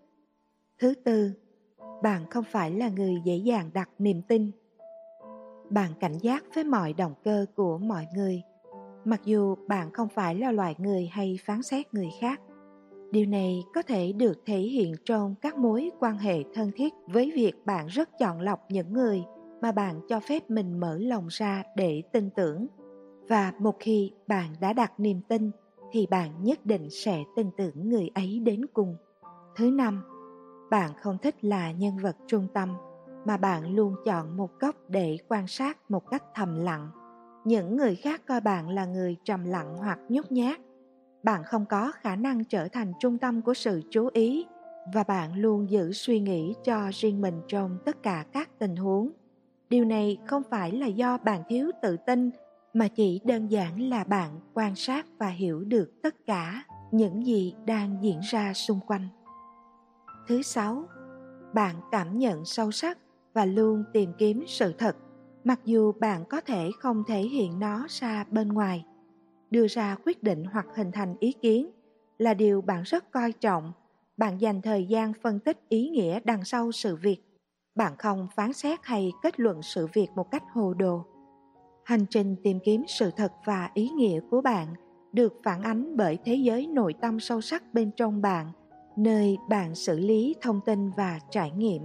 Thứ 0.78 0.94
tư, 1.04 1.32
bạn 2.02 2.30
không 2.30 2.44
phải 2.44 2.70
là 2.70 2.88
người 2.88 3.14
dễ 3.24 3.36
dàng 3.36 3.70
đặt 3.72 3.90
niềm 3.98 4.22
tin. 4.28 4.50
Bạn 5.70 5.90
cảnh 6.00 6.18
giác 6.18 6.44
với 6.54 6.64
mọi 6.64 6.92
động 6.92 7.14
cơ 7.24 7.46
của 7.54 7.78
mọi 7.78 8.06
người, 8.14 8.42
mặc 9.04 9.20
dù 9.24 9.56
bạn 9.68 9.92
không 9.92 10.08
phải 10.08 10.34
là 10.34 10.52
loại 10.52 10.74
người 10.78 11.06
hay 11.12 11.38
phán 11.44 11.62
xét 11.62 11.94
người 11.94 12.08
khác 12.20 12.40
điều 13.12 13.26
này 13.26 13.64
có 13.74 13.82
thể 13.82 14.12
được 14.12 14.42
thể 14.46 14.58
hiện 14.58 14.94
trong 15.04 15.34
các 15.40 15.58
mối 15.58 15.90
quan 16.00 16.18
hệ 16.18 16.42
thân 16.54 16.70
thiết 16.76 16.92
với 17.06 17.32
việc 17.34 17.54
bạn 17.66 17.86
rất 17.86 18.08
chọn 18.18 18.40
lọc 18.40 18.60
những 18.68 18.92
người 18.92 19.22
mà 19.62 19.72
bạn 19.72 20.00
cho 20.08 20.20
phép 20.20 20.50
mình 20.50 20.80
mở 20.80 20.98
lòng 20.98 21.26
ra 21.28 21.62
để 21.76 22.02
tin 22.12 22.30
tưởng. 22.30 22.66
Và 23.28 23.52
một 23.58 23.76
khi 23.80 24.12
bạn 24.26 24.54
đã 24.60 24.72
đặt 24.72 25.00
niềm 25.00 25.20
tin, 25.28 25.50
thì 25.92 26.06
bạn 26.06 26.44
nhất 26.44 26.66
định 26.66 26.90
sẽ 26.90 27.22
tin 27.36 27.50
tưởng 27.56 27.88
người 27.88 28.10
ấy 28.14 28.40
đến 28.44 28.66
cùng. 28.72 28.96
Thứ 29.56 29.70
năm, 29.70 30.02
bạn 30.70 30.90
không 31.02 31.18
thích 31.22 31.44
là 31.44 31.72
nhân 31.72 31.96
vật 31.98 32.16
trung 32.26 32.46
tâm, 32.54 32.74
mà 33.24 33.36
bạn 33.36 33.74
luôn 33.74 33.94
chọn 34.04 34.36
một 34.36 34.50
góc 34.60 34.76
để 34.88 35.18
quan 35.28 35.46
sát 35.46 35.90
một 35.90 36.10
cách 36.10 36.24
thầm 36.34 36.56
lặng. 36.56 36.90
Những 37.44 37.76
người 37.76 37.94
khác 37.96 38.22
coi 38.26 38.40
bạn 38.40 38.68
là 38.68 38.84
người 38.84 39.16
trầm 39.24 39.44
lặng 39.44 39.76
hoặc 39.78 39.98
nhút 40.08 40.32
nhát 40.32 40.60
bạn 41.22 41.42
không 41.44 41.66
có 41.66 41.92
khả 42.00 42.16
năng 42.16 42.44
trở 42.44 42.68
thành 42.68 42.92
trung 43.00 43.18
tâm 43.18 43.42
của 43.42 43.54
sự 43.54 43.82
chú 43.90 44.08
ý 44.12 44.46
và 44.94 45.02
bạn 45.02 45.34
luôn 45.34 45.70
giữ 45.70 45.92
suy 45.92 46.20
nghĩ 46.20 46.54
cho 46.64 46.90
riêng 46.92 47.20
mình 47.20 47.40
trong 47.48 47.78
tất 47.84 48.02
cả 48.02 48.24
các 48.32 48.58
tình 48.58 48.76
huống. 48.76 49.10
Điều 49.68 49.84
này 49.84 50.18
không 50.26 50.42
phải 50.50 50.72
là 50.72 50.86
do 50.86 51.18
bạn 51.18 51.42
thiếu 51.48 51.70
tự 51.82 51.96
tin, 51.96 52.30
mà 52.74 52.88
chỉ 52.88 53.20
đơn 53.24 53.50
giản 53.50 53.88
là 53.88 54.04
bạn 54.04 54.40
quan 54.54 54.74
sát 54.74 55.06
và 55.18 55.28
hiểu 55.28 55.64
được 55.64 56.02
tất 56.02 56.14
cả 56.26 56.64
những 56.90 57.26
gì 57.26 57.54
đang 57.66 57.98
diễn 58.00 58.20
ra 58.20 58.52
xung 58.52 58.80
quanh. 58.86 59.08
Thứ 60.28 60.42
sáu, 60.42 60.84
bạn 61.54 61.76
cảm 61.90 62.18
nhận 62.18 62.44
sâu 62.44 62.70
sắc 62.70 62.98
và 63.34 63.44
luôn 63.44 63.84
tìm 63.92 64.12
kiếm 64.18 64.44
sự 64.46 64.72
thật, 64.78 64.96
mặc 65.44 65.60
dù 65.64 65.92
bạn 65.92 66.24
có 66.28 66.40
thể 66.40 66.70
không 66.80 67.04
thể 67.06 67.20
hiện 67.20 67.58
nó 67.58 67.86
ra 67.88 68.24
bên 68.30 68.48
ngoài 68.48 68.84
đưa 69.50 69.66
ra 69.66 69.96
quyết 70.04 70.22
định 70.22 70.44
hoặc 70.44 70.66
hình 70.74 70.92
thành 70.92 71.16
ý 71.20 71.32
kiến 71.32 71.70
là 72.18 72.34
điều 72.34 72.60
bạn 72.60 72.82
rất 72.82 73.10
coi 73.10 73.32
trọng. 73.32 73.72
Bạn 74.16 74.40
dành 74.40 74.62
thời 74.62 74.86
gian 74.86 75.12
phân 75.22 75.38
tích 75.38 75.68
ý 75.68 75.88
nghĩa 75.88 76.20
đằng 76.24 76.44
sau 76.44 76.72
sự 76.72 76.96
việc. 76.96 77.18
Bạn 77.74 77.96
không 77.98 78.28
phán 78.36 78.52
xét 78.52 78.78
hay 78.82 79.12
kết 79.22 79.40
luận 79.40 79.62
sự 79.62 79.86
việc 79.92 80.08
một 80.14 80.30
cách 80.30 80.42
hồ 80.52 80.74
đồ. 80.74 81.04
Hành 81.84 82.06
trình 82.10 82.36
tìm 82.42 82.58
kiếm 82.64 82.84
sự 82.88 83.10
thật 83.16 83.32
và 83.44 83.70
ý 83.74 83.88
nghĩa 83.88 84.20
của 84.30 84.40
bạn 84.40 84.74
được 85.12 85.40
phản 85.44 85.62
ánh 85.62 85.96
bởi 85.96 86.18
thế 86.24 86.34
giới 86.34 86.66
nội 86.66 86.94
tâm 87.00 87.20
sâu 87.20 87.40
sắc 87.40 87.74
bên 87.74 87.90
trong 87.96 88.22
bạn, 88.22 88.52
nơi 88.96 89.38
bạn 89.48 89.74
xử 89.74 89.98
lý 89.98 90.34
thông 90.40 90.60
tin 90.66 90.90
và 90.90 91.20
trải 91.30 91.50
nghiệm. 91.50 91.82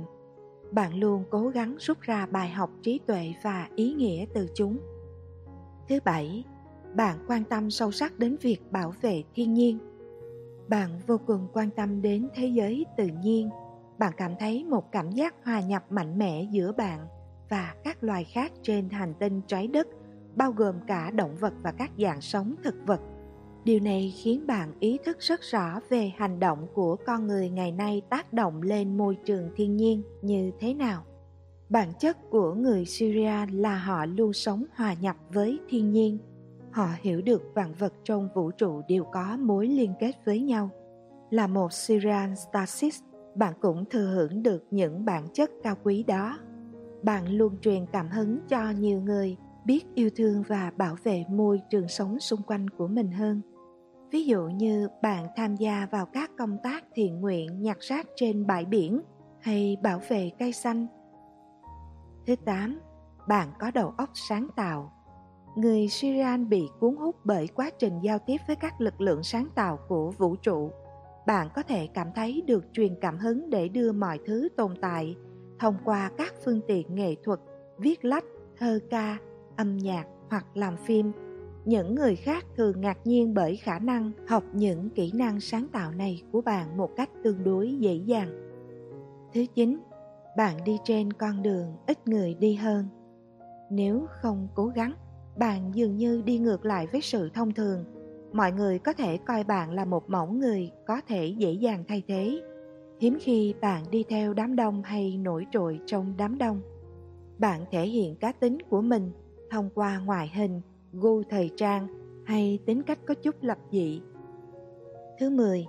Bạn 0.71 0.99
luôn 0.99 1.23
cố 1.29 1.47
gắng 1.47 1.75
rút 1.79 2.01
ra 2.01 2.25
bài 2.25 2.49
học 2.49 2.69
trí 2.83 2.99
tuệ 3.07 3.33
và 3.43 3.69
ý 3.75 3.93
nghĩa 3.93 4.25
từ 4.33 4.47
chúng. 4.55 4.77
Thứ 5.89 5.99
bảy 6.05 6.43
bạn 6.95 7.17
quan 7.27 7.43
tâm 7.43 7.71
sâu 7.71 7.91
sắc 7.91 8.19
đến 8.19 8.35
việc 8.41 8.71
bảo 8.71 8.93
vệ 9.01 9.23
thiên 9.35 9.53
nhiên. 9.53 9.79
Bạn 10.67 10.89
vô 11.07 11.17
cùng 11.25 11.47
quan 11.53 11.69
tâm 11.69 12.01
đến 12.01 12.27
thế 12.35 12.47
giới 12.47 12.85
tự 12.97 13.07
nhiên. 13.23 13.49
Bạn 13.97 14.13
cảm 14.17 14.31
thấy 14.39 14.63
một 14.63 14.91
cảm 14.91 15.11
giác 15.11 15.35
hòa 15.43 15.59
nhập 15.59 15.83
mạnh 15.89 16.17
mẽ 16.17 16.47
giữa 16.51 16.71
bạn 16.71 17.07
và 17.49 17.73
các 17.83 18.03
loài 18.03 18.23
khác 18.23 18.51
trên 18.61 18.89
hành 18.89 19.13
tinh 19.19 19.41
trái 19.47 19.67
đất, 19.67 19.87
bao 20.35 20.51
gồm 20.51 20.75
cả 20.87 21.11
động 21.11 21.35
vật 21.39 21.53
và 21.63 21.71
các 21.71 21.91
dạng 21.97 22.21
sống 22.21 22.55
thực 22.63 22.75
vật. 22.85 23.01
Điều 23.63 23.79
này 23.79 24.13
khiến 24.17 24.47
bạn 24.47 24.73
ý 24.79 24.97
thức 25.05 25.17
rất 25.19 25.41
rõ 25.41 25.79
về 25.89 26.11
hành 26.17 26.39
động 26.39 26.67
của 26.73 26.95
con 27.05 27.27
người 27.27 27.49
ngày 27.49 27.71
nay 27.71 28.01
tác 28.09 28.33
động 28.33 28.61
lên 28.61 28.97
môi 28.97 29.17
trường 29.25 29.49
thiên 29.55 29.75
nhiên 29.75 30.01
như 30.21 30.51
thế 30.59 30.73
nào. 30.73 31.03
Bản 31.69 31.93
chất 31.99 32.17
của 32.29 32.53
người 32.53 32.85
syria 32.85 33.45
là 33.51 33.77
họ 33.77 34.05
luôn 34.05 34.33
sống 34.33 34.63
hòa 34.75 34.93
nhập 35.01 35.15
với 35.33 35.59
thiên 35.69 35.91
nhiên 35.91 36.17
họ 36.75 36.89
hiểu 37.01 37.21
được 37.21 37.51
vạn 37.53 37.73
vật 37.73 37.93
trong 38.03 38.29
vũ 38.35 38.51
trụ 38.51 38.81
đều 38.87 39.03
có 39.03 39.37
mối 39.39 39.67
liên 39.67 39.93
kết 39.99 40.11
với 40.25 40.41
nhau. 40.41 40.69
Là 41.29 41.47
một 41.47 41.73
syrian 41.73 42.35
stasis 42.35 42.99
bạn 43.35 43.53
cũng 43.61 43.85
thừa 43.89 44.07
hưởng 44.07 44.43
được 44.43 44.63
những 44.71 45.05
bản 45.05 45.27
chất 45.33 45.51
cao 45.63 45.75
quý 45.83 46.03
đó. 46.03 46.39
Bạn 47.03 47.27
luôn 47.27 47.57
truyền 47.61 47.85
cảm 47.91 48.09
hứng 48.09 48.39
cho 48.47 48.71
nhiều 48.71 49.01
người, 49.01 49.37
biết 49.65 49.85
yêu 49.95 50.09
thương 50.15 50.43
và 50.47 50.71
bảo 50.77 50.95
vệ 51.03 51.23
môi 51.29 51.61
trường 51.69 51.87
sống 51.87 52.19
xung 52.19 52.41
quanh 52.41 52.69
của 52.69 52.87
mình 52.87 53.11
hơn. 53.11 53.41
Ví 54.11 54.25
dụ 54.25 54.43
như 54.43 54.87
bạn 55.01 55.27
tham 55.35 55.55
gia 55.55 55.87
vào 55.91 56.05
các 56.05 56.31
công 56.37 56.57
tác 56.63 56.83
thiện 56.93 57.21
nguyện 57.21 57.61
nhặt 57.61 57.77
rác 57.79 58.07
trên 58.15 58.47
bãi 58.47 58.65
biển 58.65 59.01
hay 59.41 59.77
bảo 59.83 60.01
vệ 60.09 60.31
cây 60.39 60.53
xanh. 60.53 60.87
Thứ 62.27 62.35
tám, 62.35 62.79
bạn 63.27 63.49
có 63.59 63.71
đầu 63.71 63.93
óc 63.97 64.09
sáng 64.13 64.47
tạo 64.55 64.94
người 65.55 65.87
syrian 65.87 66.49
bị 66.49 66.69
cuốn 66.79 66.95
hút 66.95 67.15
bởi 67.23 67.47
quá 67.47 67.69
trình 67.79 67.99
giao 68.01 68.19
tiếp 68.19 68.37
với 68.47 68.55
các 68.55 68.81
lực 68.81 69.01
lượng 69.01 69.23
sáng 69.23 69.47
tạo 69.55 69.79
của 69.87 70.11
vũ 70.11 70.35
trụ. 70.35 70.71
Bạn 71.27 71.49
có 71.55 71.63
thể 71.63 71.87
cảm 71.93 72.07
thấy 72.15 72.43
được 72.47 72.65
truyền 72.73 72.95
cảm 73.01 73.17
hứng 73.17 73.49
để 73.49 73.67
đưa 73.67 73.91
mọi 73.91 74.19
thứ 74.25 74.49
tồn 74.57 74.73
tại 74.81 75.15
thông 75.59 75.75
qua 75.85 76.11
các 76.17 76.33
phương 76.45 76.61
tiện 76.67 76.95
nghệ 76.95 77.15
thuật, 77.23 77.39
viết 77.77 78.05
lách, 78.05 78.25
thơ 78.57 78.79
ca, 78.89 79.17
âm 79.55 79.77
nhạc 79.77 80.05
hoặc 80.29 80.45
làm 80.53 80.77
phim. 80.77 81.11
Những 81.65 81.95
người 81.95 82.15
khác 82.15 82.45
thường 82.55 82.81
ngạc 82.81 82.97
nhiên 83.07 83.33
bởi 83.33 83.55
khả 83.55 83.79
năng 83.79 84.11
học 84.27 84.43
những 84.53 84.89
kỹ 84.89 85.11
năng 85.13 85.39
sáng 85.39 85.67
tạo 85.71 85.91
này 85.91 86.23
của 86.31 86.41
bạn 86.41 86.77
một 86.77 86.89
cách 86.95 87.09
tương 87.23 87.43
đối 87.43 87.75
dễ 87.79 87.93
dàng. 87.93 88.29
Thứ 89.33 89.45
chín, 89.55 89.79
bạn 90.37 90.63
đi 90.65 90.77
trên 90.83 91.13
con 91.13 91.43
đường 91.43 91.75
ít 91.87 92.07
người 92.07 92.33
đi 92.33 92.55
hơn. 92.55 92.85
Nếu 93.71 94.05
không 94.21 94.47
cố 94.55 94.67
gắng 94.67 94.93
bạn 95.37 95.71
dường 95.73 95.97
như 95.97 96.21
đi 96.25 96.37
ngược 96.37 96.65
lại 96.65 96.87
với 96.91 97.01
sự 97.01 97.29
thông 97.33 97.53
thường. 97.53 97.85
Mọi 98.33 98.51
người 98.51 98.79
có 98.79 98.93
thể 98.93 99.17
coi 99.17 99.43
bạn 99.43 99.71
là 99.71 99.85
một 99.85 100.09
mẫu 100.09 100.27
người 100.27 100.71
có 100.87 101.01
thể 101.07 101.27
dễ 101.27 101.51
dàng 101.51 101.83
thay 101.87 102.03
thế. 102.07 102.41
Hiếm 102.99 103.17
khi 103.21 103.53
bạn 103.61 103.83
đi 103.91 104.03
theo 104.09 104.33
đám 104.33 104.55
đông 104.55 104.83
hay 104.83 105.17
nổi 105.17 105.45
trội 105.51 105.79
trong 105.85 106.13
đám 106.17 106.37
đông. 106.37 106.61
Bạn 107.37 107.65
thể 107.71 107.87
hiện 107.87 108.15
cá 108.15 108.31
tính 108.31 108.57
của 108.69 108.81
mình 108.81 109.11
thông 109.51 109.69
qua 109.75 110.01
ngoại 110.05 110.31
hình, 110.35 110.61
gu 110.93 111.23
thời 111.23 111.51
trang 111.55 111.87
hay 112.25 112.59
tính 112.65 112.83
cách 112.83 112.99
có 113.05 113.13
chút 113.13 113.35
lập 113.41 113.57
dị. 113.71 114.01
Thứ 115.19 115.29
10 115.29 115.65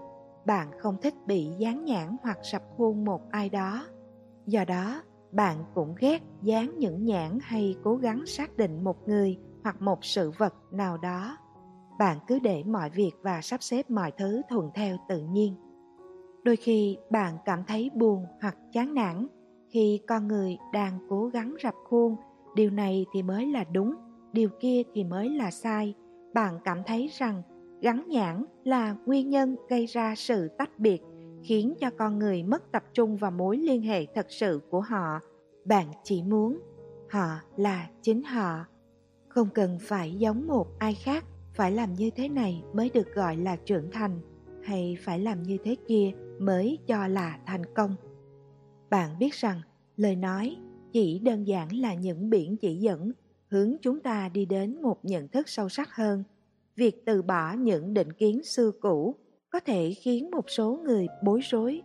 bạn 0.47 0.69
không 0.79 0.97
thích 1.03 1.15
bị 1.27 1.51
dán 1.59 1.85
nhãn 1.85 2.17
hoặc 2.23 2.39
sập 2.43 2.63
khuôn 2.77 3.05
một 3.05 3.31
ai 3.31 3.49
đó. 3.49 3.87
Do 4.47 4.65
đó, 4.65 5.03
bạn 5.33 5.65
cũng 5.75 5.95
ghét 5.99 6.23
dán 6.43 6.79
những 6.79 7.05
nhãn 7.05 7.39
hay 7.43 7.77
cố 7.85 7.97
gắng 7.97 8.27
xác 8.27 8.57
định 8.57 8.85
một 8.85 9.09
người 9.09 9.39
hoặc 9.67 9.83
một 9.83 10.05
sự 10.05 10.31
vật 10.31 10.55
nào 10.71 10.99
đó. 10.99 11.39
Bạn 11.99 12.19
cứ 12.27 12.39
để 12.39 12.65
mọi 12.67 12.91
việc 12.91 13.11
và 13.23 13.41
sắp 13.41 13.63
xếp 13.63 13.91
mọi 13.91 14.11
thứ 14.11 14.43
thuận 14.49 14.71
theo 14.75 14.97
tự 15.09 15.21
nhiên. 15.21 15.55
Đôi 16.45 16.57
khi 16.57 16.99
bạn 17.11 17.37
cảm 17.45 17.65
thấy 17.67 17.91
buồn 17.95 18.27
hoặc 18.41 18.57
chán 18.73 18.95
nản 18.95 19.27
khi 19.69 20.01
con 20.07 20.29
người 20.29 20.59
đang 20.73 20.99
cố 21.09 21.27
gắng 21.27 21.55
rập 21.63 21.75
khuôn, 21.85 22.17
điều 22.55 22.71
này 22.71 23.07
thì 23.15 23.23
mới 23.23 23.47
là 23.47 23.65
đúng, 23.65 23.95
điều 24.33 24.49
kia 24.61 24.83
thì 24.95 25.05
mới 25.05 25.31
là 25.31 25.51
sai. 25.51 25.95
Bạn 26.35 26.59
cảm 26.65 26.83
thấy 26.87 27.11
rằng 27.19 27.43
gắn 27.83 28.05
nhãn 28.09 28.45
là 28.65 28.97
nguyên 29.07 29.31
nhân 29.31 29.57
gây 29.69 29.87
ra 29.87 30.15
sự 30.17 30.49
tách 30.49 30.79
biệt, 30.79 31.03
khiến 31.43 31.75
cho 31.81 31.91
con 31.99 32.19
người 32.19 32.43
mất 32.43 32.73
tập 32.73 32.85
trung 32.95 33.17
vào 33.17 33.31
mối 33.31 33.57
liên 33.57 33.83
hệ 33.83 34.07
thật 34.15 34.27
sự 34.29 34.61
của 34.71 34.81
họ. 34.81 35.21
Bạn 35.65 35.87
chỉ 36.05 36.23
muốn 36.23 36.61
họ 37.11 37.29
là 37.57 37.89
chính 38.03 38.23
họ 38.23 38.65
không 39.37 39.49
cần 39.55 39.79
phải 39.81 40.15
giống 40.15 40.47
một 40.47 40.79
ai 40.79 40.95
khác, 40.95 41.25
phải 41.55 41.73
làm 41.73 41.95
như 41.95 42.11
thế 42.11 42.29
này 42.29 42.63
mới 42.75 42.91
được 42.95 43.15
gọi 43.15 43.37
là 43.37 43.57
trưởng 43.57 43.91
thành, 43.91 44.21
hay 44.63 44.97
phải 45.01 45.19
làm 45.19 45.43
như 45.43 45.59
thế 45.65 45.77
kia 45.89 46.11
mới 46.39 46.79
cho 46.87 47.07
là 47.07 47.39
thành 47.47 47.75
công. 47.75 47.95
Bạn 48.91 49.19
biết 49.19 49.35
rằng, 49.35 49.61
lời 49.97 50.17
nói 50.17 50.57
chỉ 50.93 51.19
đơn 51.19 51.47
giản 51.47 51.77
là 51.77 51.95
những 51.95 52.31
biển 52.31 52.57
chỉ 52.57 52.77
dẫn 52.77 53.13
hướng 53.49 53.77
chúng 53.83 54.01
ta 54.01 54.29
đi 54.29 54.45
đến 54.45 54.83
một 54.83 55.05
nhận 55.05 55.29
thức 55.29 55.49
sâu 55.49 55.69
sắc 55.69 55.95
hơn. 55.95 56.25
Việc 56.77 57.03
từ 57.07 57.23
bỏ 57.23 57.53
những 57.53 57.95
định 57.95 58.13
kiến 58.13 58.43
xưa 58.45 58.71
cũ 58.81 59.15
có 59.51 59.61
thể 59.61 59.93
khiến 59.95 60.31
một 60.31 60.51
số 60.51 60.81
người 60.85 61.07
bối 61.25 61.41
rối, 61.51 61.83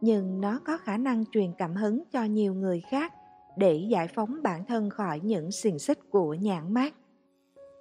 nhưng 0.00 0.40
nó 0.40 0.60
có 0.64 0.78
khả 0.78 0.96
năng 0.96 1.24
truyền 1.32 1.50
cảm 1.58 1.74
hứng 1.74 2.02
cho 2.12 2.24
nhiều 2.24 2.54
người 2.54 2.82
khác 2.90 3.12
để 3.56 3.86
giải 3.88 4.08
phóng 4.08 4.42
bản 4.42 4.64
thân 4.64 4.90
khỏi 4.90 5.20
những 5.22 5.52
xiềng 5.52 5.78
xích 5.78 5.98
của 6.10 6.34
nhãn 6.34 6.74
mát 6.74 6.94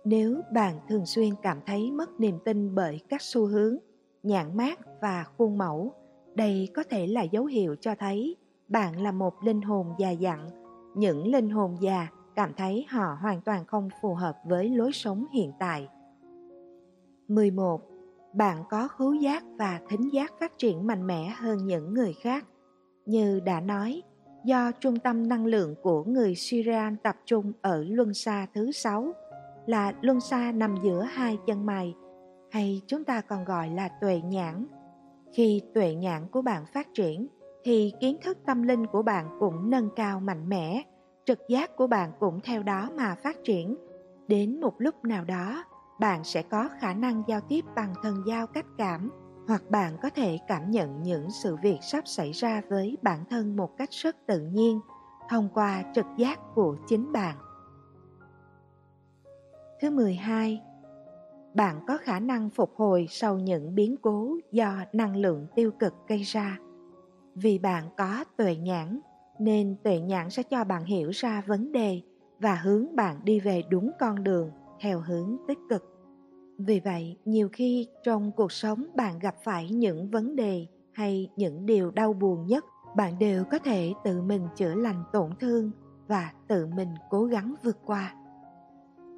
nếu 0.05 0.41
bạn 0.53 0.79
thường 0.89 1.05
xuyên 1.05 1.29
cảm 1.41 1.57
thấy 1.65 1.91
mất 1.91 2.19
niềm 2.19 2.39
tin 2.45 2.75
bởi 2.75 2.99
các 3.09 3.21
xu 3.21 3.45
hướng 3.45 3.77
nhãn 4.23 4.57
mát 4.57 4.79
và 5.01 5.25
khuôn 5.37 5.57
mẫu 5.57 5.93
đây 6.35 6.69
có 6.73 6.83
thể 6.89 7.07
là 7.07 7.21
dấu 7.21 7.45
hiệu 7.45 7.75
cho 7.81 7.95
thấy 7.99 8.35
bạn 8.67 9.01
là 9.01 9.11
một 9.11 9.43
linh 9.43 9.61
hồn 9.61 9.87
già 9.97 10.09
dặn 10.11 10.49
những 10.95 11.27
linh 11.27 11.49
hồn 11.49 11.77
già 11.81 12.07
cảm 12.35 12.53
thấy 12.57 12.85
họ 12.89 13.17
hoàn 13.21 13.41
toàn 13.41 13.65
không 13.65 13.89
phù 14.01 14.13
hợp 14.13 14.37
với 14.45 14.69
lối 14.69 14.91
sống 14.91 15.25
hiện 15.33 15.51
tại 15.59 15.87
11. 17.27 17.81
Bạn 18.33 18.63
có 18.69 18.87
khứu 18.87 19.13
giác 19.13 19.43
và 19.57 19.81
thính 19.89 20.13
giác 20.13 20.33
phát 20.39 20.57
triển 20.57 20.87
mạnh 20.87 21.07
mẽ 21.07 21.33
hơn 21.37 21.65
những 21.65 21.93
người 21.93 22.13
khác. 22.13 22.45
Như 23.05 23.39
đã 23.39 23.59
nói, 23.59 24.01
do 24.45 24.71
trung 24.71 24.99
tâm 24.99 25.27
năng 25.27 25.45
lượng 25.45 25.75
của 25.81 26.03
người 26.03 26.35
Syrian 26.35 26.97
tập 27.03 27.15
trung 27.25 27.53
ở 27.61 27.85
luân 27.87 28.13
xa 28.13 28.47
thứ 28.53 28.71
sáu 28.71 29.13
là 29.65 29.93
luân 30.01 30.19
xa 30.19 30.51
nằm 30.51 30.75
giữa 30.83 31.01
hai 31.01 31.37
chân 31.47 31.65
mày 31.65 31.95
hay 32.51 32.81
chúng 32.87 33.03
ta 33.03 33.21
còn 33.21 33.45
gọi 33.45 33.69
là 33.69 33.89
tuệ 34.01 34.21
nhãn. 34.21 34.65
Khi 35.33 35.61
tuệ 35.73 35.95
nhãn 35.95 36.27
của 36.31 36.41
bạn 36.41 36.65
phát 36.73 36.87
triển 36.93 37.27
thì 37.63 37.93
kiến 37.99 38.17
thức 38.23 38.37
tâm 38.45 38.63
linh 38.63 38.87
của 38.87 39.01
bạn 39.01 39.37
cũng 39.39 39.69
nâng 39.69 39.89
cao 39.95 40.19
mạnh 40.19 40.49
mẽ, 40.49 40.83
trực 41.25 41.39
giác 41.49 41.75
của 41.75 41.87
bạn 41.87 42.11
cũng 42.19 42.39
theo 42.43 42.63
đó 42.63 42.89
mà 42.97 43.15
phát 43.15 43.37
triển. 43.43 43.75
Đến 44.27 44.61
một 44.61 44.73
lúc 44.77 45.05
nào 45.05 45.25
đó, 45.25 45.63
bạn 45.99 46.23
sẽ 46.23 46.41
có 46.41 46.69
khả 46.79 46.93
năng 46.93 47.23
giao 47.27 47.41
tiếp 47.41 47.65
bằng 47.75 47.93
thần 48.03 48.23
giao 48.25 48.47
cách 48.47 48.65
cảm 48.77 49.09
hoặc 49.47 49.63
bạn 49.69 49.97
có 50.01 50.09
thể 50.09 50.37
cảm 50.47 50.71
nhận 50.71 51.03
những 51.03 51.31
sự 51.31 51.55
việc 51.55 51.77
sắp 51.81 52.07
xảy 52.07 52.31
ra 52.31 52.61
với 52.69 52.97
bản 53.01 53.19
thân 53.29 53.55
một 53.55 53.77
cách 53.77 53.89
rất 53.91 54.15
tự 54.27 54.41
nhiên 54.41 54.79
thông 55.29 55.49
qua 55.53 55.83
trực 55.95 56.05
giác 56.17 56.39
của 56.55 56.75
chính 56.87 57.11
bạn. 57.11 57.37
Thứ 59.81 59.89
12. 59.89 60.61
Bạn 61.53 61.79
có 61.87 61.97
khả 61.97 62.19
năng 62.19 62.49
phục 62.49 62.73
hồi 62.75 63.07
sau 63.09 63.39
những 63.39 63.75
biến 63.75 63.95
cố 64.01 64.37
do 64.51 64.77
năng 64.93 65.15
lượng 65.15 65.47
tiêu 65.55 65.71
cực 65.79 65.93
gây 66.07 66.21
ra. 66.21 66.57
Vì 67.35 67.59
bạn 67.59 67.83
có 67.97 68.23
tuệ 68.37 68.55
nhãn, 68.55 68.99
nên 69.39 69.75
tuệ 69.83 69.99
nhãn 69.99 70.29
sẽ 70.29 70.43
cho 70.43 70.63
bạn 70.63 70.85
hiểu 70.85 71.09
ra 71.09 71.43
vấn 71.47 71.71
đề 71.71 72.01
và 72.39 72.55
hướng 72.55 72.95
bạn 72.95 73.19
đi 73.23 73.39
về 73.39 73.63
đúng 73.69 73.91
con 73.99 74.23
đường 74.23 74.51
theo 74.79 74.99
hướng 74.99 75.37
tích 75.47 75.59
cực. 75.69 75.90
Vì 76.65 76.79
vậy, 76.79 77.17
nhiều 77.25 77.49
khi 77.53 77.87
trong 78.03 78.31
cuộc 78.31 78.51
sống 78.51 78.85
bạn 78.95 79.19
gặp 79.19 79.35
phải 79.43 79.69
những 79.69 80.09
vấn 80.09 80.35
đề 80.35 80.67
hay 80.91 81.29
những 81.35 81.65
điều 81.65 81.91
đau 81.91 82.13
buồn 82.13 82.45
nhất, 82.45 82.65
bạn 82.95 83.19
đều 83.19 83.43
có 83.51 83.59
thể 83.59 83.93
tự 84.03 84.21
mình 84.21 84.47
chữa 84.55 84.75
lành 84.75 85.03
tổn 85.13 85.29
thương 85.39 85.71
và 86.07 86.31
tự 86.47 86.67
mình 86.67 86.89
cố 87.09 87.25
gắng 87.25 87.55
vượt 87.63 87.77
qua. 87.85 88.15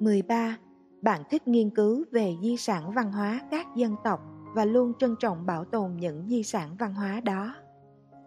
13. 0.00 0.58
Bạn 1.02 1.22
thích 1.30 1.48
nghiên 1.48 1.70
cứu 1.70 2.04
về 2.12 2.34
di 2.42 2.56
sản 2.56 2.92
văn 2.92 3.12
hóa 3.12 3.40
các 3.50 3.66
dân 3.76 3.94
tộc 4.04 4.20
và 4.54 4.64
luôn 4.64 4.92
trân 4.98 5.16
trọng 5.20 5.46
bảo 5.46 5.64
tồn 5.64 5.96
những 5.96 6.28
di 6.28 6.42
sản 6.42 6.76
văn 6.78 6.94
hóa 6.94 7.20
đó. 7.20 7.54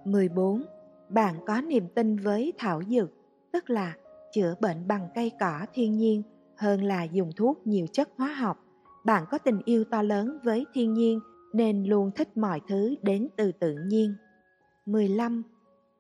14. 0.06 0.64
Bạn 1.10 1.36
có 1.46 1.62
niềm 1.62 1.88
tin 1.96 2.16
với 2.18 2.54
thảo 2.58 2.82
dược, 2.84 3.10
tức 3.52 3.70
là 3.70 3.94
chữa 4.32 4.56
bệnh 4.60 4.88
bằng 4.88 5.10
cây 5.16 5.32
cỏ 5.40 5.66
thiên 5.74 5.98
nhiên 5.98 6.24
hơn 6.58 6.84
là 6.84 7.04
dùng 7.04 7.32
thuốc 7.36 7.68
nhiều 7.68 7.88
chất 7.92 8.10
hóa 8.18 8.34
học. 8.34 8.67
Bạn 9.08 9.26
có 9.32 9.38
tình 9.38 9.62
yêu 9.66 9.84
to 9.84 10.02
lớn 10.02 10.40
với 10.44 10.66
thiên 10.74 10.94
nhiên, 10.94 11.20
nên 11.54 11.84
luôn 11.84 12.12
thích 12.16 12.38
mọi 12.38 12.62
thứ 12.68 12.96
đến 13.02 13.28
từ 13.36 13.52
tự 13.52 13.76
nhiên. 13.86 14.14
15. 14.86 15.44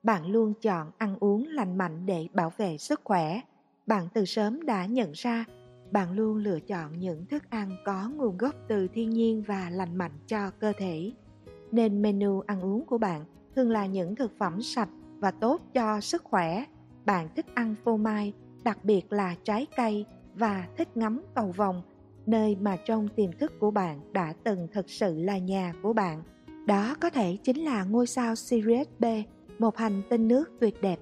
Bạn 0.03 0.27
luôn 0.27 0.53
chọn 0.61 0.91
ăn 0.97 1.17
uống 1.19 1.47
lành 1.47 1.77
mạnh 1.77 2.05
để 2.05 2.27
bảo 2.33 2.51
vệ 2.57 2.77
sức 2.77 3.01
khỏe. 3.03 3.41
Bạn 3.85 4.07
từ 4.13 4.25
sớm 4.25 4.65
đã 4.65 4.85
nhận 4.85 5.11
ra, 5.11 5.45
bạn 5.91 6.11
luôn 6.11 6.37
lựa 6.37 6.59
chọn 6.59 6.99
những 6.99 7.25
thức 7.25 7.43
ăn 7.49 7.71
có 7.85 8.09
nguồn 8.15 8.37
gốc 8.37 8.55
từ 8.67 8.87
thiên 8.87 9.09
nhiên 9.09 9.43
và 9.47 9.69
lành 9.69 9.95
mạnh 9.95 10.19
cho 10.27 10.51
cơ 10.59 10.73
thể 10.77 11.11
nên 11.71 12.01
menu 12.01 12.41
ăn 12.41 12.61
uống 12.61 12.85
của 12.85 12.97
bạn 12.97 13.25
thường 13.55 13.69
là 13.69 13.85
những 13.85 14.15
thực 14.15 14.37
phẩm 14.37 14.61
sạch 14.61 14.89
và 15.19 15.31
tốt 15.31 15.61
cho 15.73 16.01
sức 16.01 16.23
khỏe 16.23 16.65
bạn 17.05 17.29
thích 17.35 17.45
ăn 17.53 17.75
phô 17.83 17.97
mai, 17.97 18.33
đặc 18.63 18.85
biệt 18.85 19.13
là 19.13 19.35
trái 19.43 19.67
cây, 19.77 20.05
và 20.35 20.67
thích 20.77 20.97
ngắm 20.97 21.21
cầu 21.35 21.51
vồng 21.51 21.81
nơi 22.27 22.55
mà 22.55 22.77
trong 22.86 23.07
tiềm 23.15 23.31
thức 23.31 23.53
của 23.60 23.72
bạn 23.72 24.00
đã 24.13 24.34
từng 24.43 24.67
thực 24.72 24.89
sự 24.89 25.17
là 25.17 25.38
nhà 25.38 25.74
của 25.84 25.93
bạn 25.93 26.24
đó 26.67 26.96
có 27.00 27.10
thể 27.10 27.38
chính 27.43 27.57
là 27.57 27.84
ngôi 27.84 28.07
sao 28.07 28.36
Sirius 28.36 28.88
B, 29.00 29.05
một 29.60 29.77
hành 29.77 30.01
tinh 30.10 30.27
nước 30.27 30.51
tuyệt 30.60 30.81
đẹp. 30.81 31.00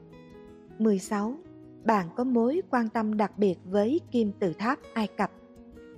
16. 0.79 1.33
Bạn 1.83 2.07
có 2.15 2.23
mối 2.23 2.61
quan 2.69 2.89
tâm 2.89 3.17
đặc 3.17 3.37
biệt 3.37 3.55
với 3.65 3.99
kim 4.11 4.31
tự 4.39 4.53
tháp 4.53 4.79
Ai 4.93 5.07
Cập. 5.17 5.31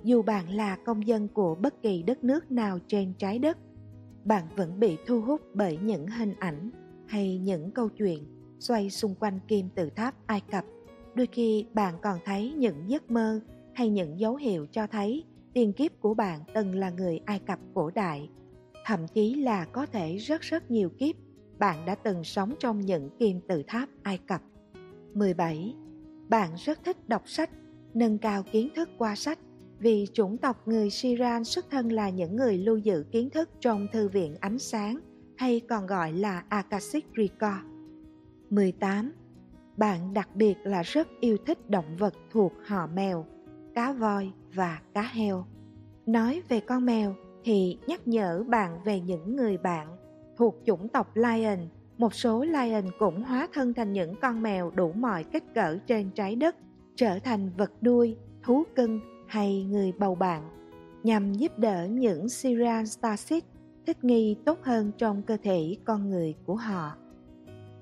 Dù 0.04 0.22
bạn 0.22 0.50
là 0.50 0.76
công 0.76 1.06
dân 1.06 1.28
của 1.28 1.54
bất 1.54 1.82
kỳ 1.82 2.02
đất 2.02 2.24
nước 2.24 2.52
nào 2.52 2.78
trên 2.86 3.12
trái 3.18 3.38
đất, 3.38 3.58
bạn 4.24 4.44
vẫn 4.56 4.80
bị 4.80 4.96
thu 5.06 5.20
hút 5.20 5.40
bởi 5.54 5.78
những 5.82 6.06
hình 6.06 6.34
ảnh 6.38 6.70
hay 7.06 7.38
những 7.38 7.70
câu 7.70 7.88
chuyện 7.88 8.24
xoay 8.58 8.90
xung 8.90 9.14
quanh 9.14 9.40
kim 9.48 9.68
tự 9.74 9.90
tháp 9.90 10.14
Ai 10.26 10.42
Cập. 10.50 10.64
Đôi 11.14 11.26
khi 11.32 11.66
bạn 11.74 11.94
còn 12.02 12.18
thấy 12.24 12.52
những 12.52 12.90
giấc 12.90 13.10
mơ 13.10 13.40
hay 13.78 13.88
những 13.88 14.20
dấu 14.20 14.36
hiệu 14.36 14.66
cho 14.72 14.86
thấy 14.86 15.24
tiền 15.54 15.72
kiếp 15.72 16.00
của 16.00 16.14
bạn 16.14 16.40
từng 16.54 16.74
là 16.74 16.90
người 16.90 17.20
Ai 17.24 17.38
Cập 17.38 17.58
cổ 17.74 17.90
đại 17.94 18.28
thậm 18.84 19.06
chí 19.14 19.34
là 19.34 19.64
có 19.64 19.86
thể 19.86 20.16
rất 20.16 20.40
rất 20.40 20.70
nhiều 20.70 20.90
kiếp 20.98 21.16
bạn 21.58 21.86
đã 21.86 21.94
từng 21.94 22.24
sống 22.24 22.54
trong 22.58 22.80
những 22.80 23.10
kim 23.18 23.40
tự 23.48 23.62
tháp 23.66 23.88
Ai 24.02 24.18
Cập. 24.18 24.42
17. 25.14 25.74
Bạn 26.28 26.50
rất 26.56 26.84
thích 26.84 27.08
đọc 27.08 27.22
sách, 27.26 27.50
nâng 27.94 28.18
cao 28.18 28.42
kiến 28.52 28.68
thức 28.76 28.88
qua 28.98 29.16
sách 29.16 29.38
vì 29.78 30.06
chủng 30.12 30.36
tộc 30.36 30.68
người 30.68 30.90
Siran 30.90 31.44
xuất 31.44 31.70
thân 31.70 31.92
là 31.92 32.10
những 32.10 32.36
người 32.36 32.58
lưu 32.58 32.78
giữ 32.78 33.04
kiến 33.10 33.30
thức 33.30 33.50
trong 33.60 33.86
thư 33.92 34.08
viện 34.08 34.36
ánh 34.40 34.58
sáng 34.58 34.98
hay 35.36 35.60
còn 35.60 35.86
gọi 35.86 36.12
là 36.12 36.44
Akashic 36.48 37.06
Record. 37.16 37.66
18. 38.50 39.12
Bạn 39.76 40.14
đặc 40.14 40.28
biệt 40.34 40.54
là 40.64 40.82
rất 40.82 41.08
yêu 41.20 41.36
thích 41.46 41.70
động 41.70 41.96
vật 41.98 42.14
thuộc 42.30 42.52
họ 42.66 42.86
mèo, 42.86 43.26
cá 43.78 43.92
voi 43.92 44.32
và 44.54 44.80
cá 44.94 45.02
heo. 45.02 45.44
Nói 46.06 46.42
về 46.48 46.60
con 46.60 46.86
mèo, 46.86 47.14
thì 47.44 47.78
nhắc 47.86 48.08
nhở 48.08 48.44
bạn 48.48 48.78
về 48.84 49.00
những 49.00 49.36
người 49.36 49.58
bạn 49.58 49.96
thuộc 50.36 50.56
chủng 50.64 50.88
tộc 50.88 51.10
Lion. 51.14 51.58
Một 51.98 52.14
số 52.14 52.44
Lion 52.44 52.84
cũng 52.98 53.22
hóa 53.22 53.48
thân 53.54 53.74
thành 53.74 53.92
những 53.92 54.14
con 54.22 54.42
mèo 54.42 54.70
đủ 54.70 54.92
mọi 54.92 55.24
kích 55.24 55.44
cỡ 55.54 55.78
trên 55.86 56.10
trái 56.10 56.36
đất, 56.36 56.56
trở 56.96 57.18
thành 57.18 57.50
vật 57.56 57.72
nuôi, 57.82 58.16
thú 58.42 58.62
cưng 58.76 59.00
hay 59.28 59.64
người 59.64 59.92
bầu 59.98 60.14
bạn, 60.14 60.42
nhằm 61.02 61.34
giúp 61.34 61.58
đỡ 61.58 61.86
những 61.90 62.28
Syrian 62.28 62.86
Starship 62.86 63.44
thích 63.86 64.04
nghi 64.04 64.36
tốt 64.44 64.58
hơn 64.62 64.92
trong 64.98 65.22
cơ 65.22 65.36
thể 65.42 65.76
con 65.84 66.10
người 66.10 66.34
của 66.44 66.56
họ. 66.56 66.92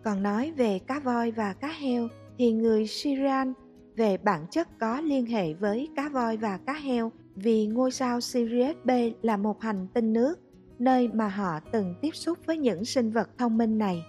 Còn 0.05 0.23
nói 0.23 0.53
về 0.57 0.79
cá 0.79 1.01
voi 1.01 1.31
và 1.31 1.53
cá 1.53 1.69
heo 1.69 2.09
thì 2.39 2.53
người 2.53 2.87
Syrian 2.87 3.53
về 3.97 4.17
bản 4.17 4.47
chất 4.51 4.69
có 4.79 5.01
liên 5.01 5.27
hệ 5.27 5.55
với 5.55 5.89
cá 5.97 6.09
voi 6.09 6.37
và 6.37 6.59
cá 6.59 6.73
heo 6.73 7.13
vì 7.35 7.67
ngôi 7.67 7.91
sao 7.91 8.21
Sirius 8.21 8.77
B 8.85 8.91
là 9.23 9.37
một 9.37 9.61
hành 9.61 9.87
tinh 9.95 10.13
nước, 10.13 10.35
nơi 10.79 11.09
mà 11.09 11.29
họ 11.29 11.61
từng 11.73 11.95
tiếp 12.01 12.11
xúc 12.15 12.39
với 12.47 12.59
những 12.59 12.85
sinh 12.85 13.11
vật 13.11 13.29
thông 13.39 13.59
minh 13.59 13.79
này. 13.79 14.03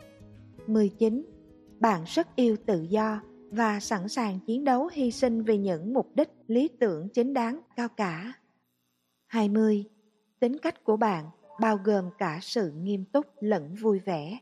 19. 0.67 1.25
Bạn 1.79 2.03
rất 2.05 2.35
yêu 2.35 2.55
tự 2.65 2.81
do 2.81 3.21
và 3.51 3.79
sẵn 3.79 4.07
sàng 4.07 4.39
chiến 4.45 4.63
đấu 4.63 4.89
hy 4.93 5.11
sinh 5.11 5.43
vì 5.43 5.57
những 5.57 5.93
mục 5.93 6.15
đích 6.15 6.29
lý 6.47 6.67
tưởng 6.79 7.09
chính 7.09 7.33
đáng 7.33 7.59
cao 7.75 7.87
cả. 7.97 8.33
20. 9.27 9.85
Tính 10.39 10.57
cách 10.57 10.83
của 10.83 10.97
bạn 10.97 11.25
bao 11.59 11.79
gồm 11.83 12.09
cả 12.17 12.39
sự 12.41 12.71
nghiêm 12.71 13.05
túc 13.05 13.25
lẫn 13.39 13.75
vui 13.75 13.99
vẻ. 13.99 14.37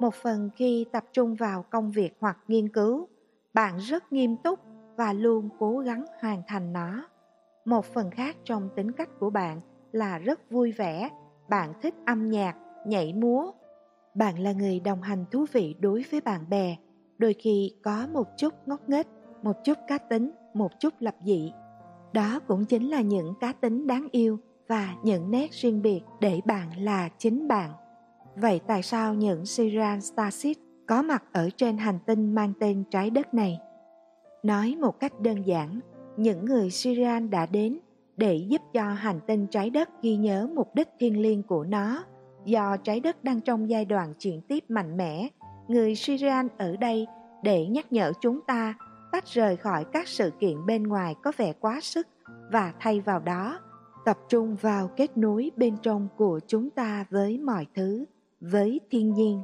Một 0.00 0.14
phần 0.14 0.50
khi 0.56 0.86
tập 0.92 1.04
trung 1.12 1.34
vào 1.34 1.62
công 1.62 1.90
việc 1.90 2.16
hoặc 2.20 2.38
nghiên 2.48 2.68
cứu, 2.68 3.08
bạn 3.54 3.78
rất 3.78 4.12
nghiêm 4.12 4.36
túc 4.36 4.60
và 4.98 5.12
luôn 5.12 5.48
cố 5.58 5.78
gắng 5.78 6.04
hoàn 6.20 6.42
thành 6.46 6.72
nó. 6.72 7.08
Một 7.64 7.84
phần 7.84 8.10
khác 8.10 8.36
trong 8.44 8.68
tính 8.76 8.92
cách 8.92 9.08
của 9.20 9.30
bạn 9.30 9.60
là 9.92 10.18
rất 10.18 10.50
vui 10.50 10.72
vẻ, 10.72 11.10
bạn 11.48 11.72
thích 11.82 11.94
âm 12.06 12.30
nhạc, 12.30 12.56
nhảy 12.86 13.12
múa. 13.12 13.50
Bạn 14.14 14.38
là 14.38 14.52
người 14.52 14.80
đồng 14.80 15.02
hành 15.02 15.24
thú 15.30 15.44
vị 15.52 15.74
đối 15.80 16.04
với 16.10 16.20
bạn 16.20 16.50
bè, 16.50 16.76
đôi 17.18 17.34
khi 17.38 17.74
có 17.82 18.06
một 18.12 18.28
chút 18.36 18.54
ngốc 18.66 18.88
nghếch, 18.88 19.06
một 19.42 19.56
chút 19.64 19.78
cá 19.86 19.98
tính, 19.98 20.30
một 20.54 20.70
chút 20.80 20.94
lập 21.00 21.14
dị. 21.24 21.52
Đó 22.12 22.40
cũng 22.46 22.64
chính 22.64 22.90
là 22.90 23.00
những 23.00 23.34
cá 23.40 23.52
tính 23.52 23.86
đáng 23.86 24.08
yêu 24.12 24.38
và 24.68 24.94
những 25.02 25.30
nét 25.30 25.52
riêng 25.52 25.82
biệt 25.82 26.00
để 26.20 26.40
bạn 26.44 26.68
là 26.78 27.08
chính 27.18 27.48
bạn. 27.48 27.70
Vậy 28.36 28.60
tại 28.66 28.82
sao 28.82 29.14
những 29.14 29.46
Syrian 29.46 30.00
Starship 30.00 30.56
có 30.86 31.02
mặt 31.02 31.24
ở 31.32 31.50
trên 31.56 31.76
hành 31.76 31.98
tinh 32.06 32.34
mang 32.34 32.52
tên 32.60 32.84
trái 32.90 33.10
đất 33.10 33.34
này? 33.34 33.60
Nói 34.42 34.76
một 34.80 35.00
cách 35.00 35.20
đơn 35.20 35.46
giản 35.46 35.80
những 36.16 36.44
người 36.44 36.70
Syrian 36.70 37.30
đã 37.30 37.46
đến 37.46 37.78
để 38.16 38.34
giúp 38.34 38.62
cho 38.72 38.82
hành 38.82 39.20
tinh 39.26 39.46
trái 39.46 39.70
đất 39.70 39.88
ghi 40.02 40.16
nhớ 40.16 40.48
mục 40.54 40.74
đích 40.74 40.88
thiêng 40.98 41.22
liêng 41.22 41.42
của 41.42 41.64
nó. 41.64 42.04
Do 42.44 42.76
trái 42.76 43.00
đất 43.00 43.24
đang 43.24 43.40
trong 43.40 43.70
giai 43.70 43.84
đoạn 43.84 44.14
chuyển 44.18 44.40
tiếp 44.40 44.64
mạnh 44.68 44.96
mẽ, 44.96 45.28
người 45.68 45.94
Syrian 45.94 46.48
ở 46.58 46.76
đây 46.76 47.06
để 47.42 47.66
nhắc 47.66 47.92
nhở 47.92 48.12
chúng 48.20 48.40
ta 48.46 48.74
tách 49.12 49.26
rời 49.26 49.56
khỏi 49.56 49.84
các 49.92 50.08
sự 50.08 50.30
kiện 50.40 50.66
bên 50.66 50.82
ngoài 50.82 51.14
có 51.22 51.32
vẻ 51.36 51.52
quá 51.52 51.80
sức 51.82 52.06
và 52.52 52.72
thay 52.80 53.00
vào 53.00 53.20
đó 53.20 53.58
tập 54.04 54.18
trung 54.28 54.56
vào 54.60 54.90
kết 54.96 55.16
nối 55.16 55.50
bên 55.56 55.76
trong 55.82 56.08
của 56.16 56.40
chúng 56.46 56.70
ta 56.70 57.06
với 57.10 57.38
mọi 57.38 57.66
thứ, 57.74 58.04
với 58.40 58.80
thiên 58.90 59.14
nhiên. 59.14 59.42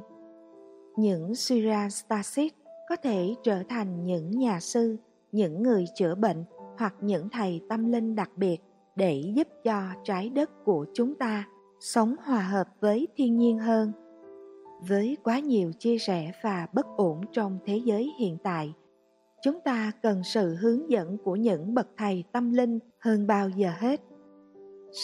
Những 0.97 1.35
Syrian 1.35 1.89
Stasis 1.89 2.51
có 2.89 2.95
thể 2.95 3.35
trở 3.43 3.63
thành 3.69 4.05
những 4.05 4.31
nhà 4.31 4.59
sư, 4.59 4.97
những 5.31 5.63
người 5.63 5.85
chữa 5.95 6.15
bệnh 6.15 6.43
hoặc 6.77 6.95
những 7.01 7.29
thầy 7.29 7.61
tâm 7.69 7.91
linh 7.91 8.15
đặc 8.15 8.31
biệt 8.35 8.57
để 8.95 9.23
giúp 9.35 9.47
cho 9.63 9.81
trái 10.03 10.29
đất 10.29 10.49
của 10.65 10.85
chúng 10.93 11.15
ta 11.15 11.47
sống 11.79 12.15
hòa 12.23 12.41
hợp 12.41 12.67
với 12.79 13.07
thiên 13.15 13.37
nhiên 13.37 13.59
hơn. 13.59 13.91
Với 14.87 15.17
quá 15.23 15.39
nhiều 15.39 15.71
chia 15.79 15.97
sẻ 15.97 16.31
và 16.43 16.67
bất 16.73 16.85
ổn 16.97 17.21
trong 17.31 17.59
thế 17.65 17.81
giới 17.85 18.11
hiện 18.19 18.37
tại 18.43 18.73
chúng 19.45 19.59
ta 19.61 19.91
cần 20.01 20.23
sự 20.23 20.55
hướng 20.55 20.89
dẫn 20.89 21.17
của 21.17 21.35
những 21.35 21.73
bậc 21.73 21.87
thầy 21.97 22.23
tâm 22.31 22.53
linh 22.53 22.79
hơn 22.99 23.27
bao 23.27 23.49
giờ 23.49 23.71
hết. 23.77 24.01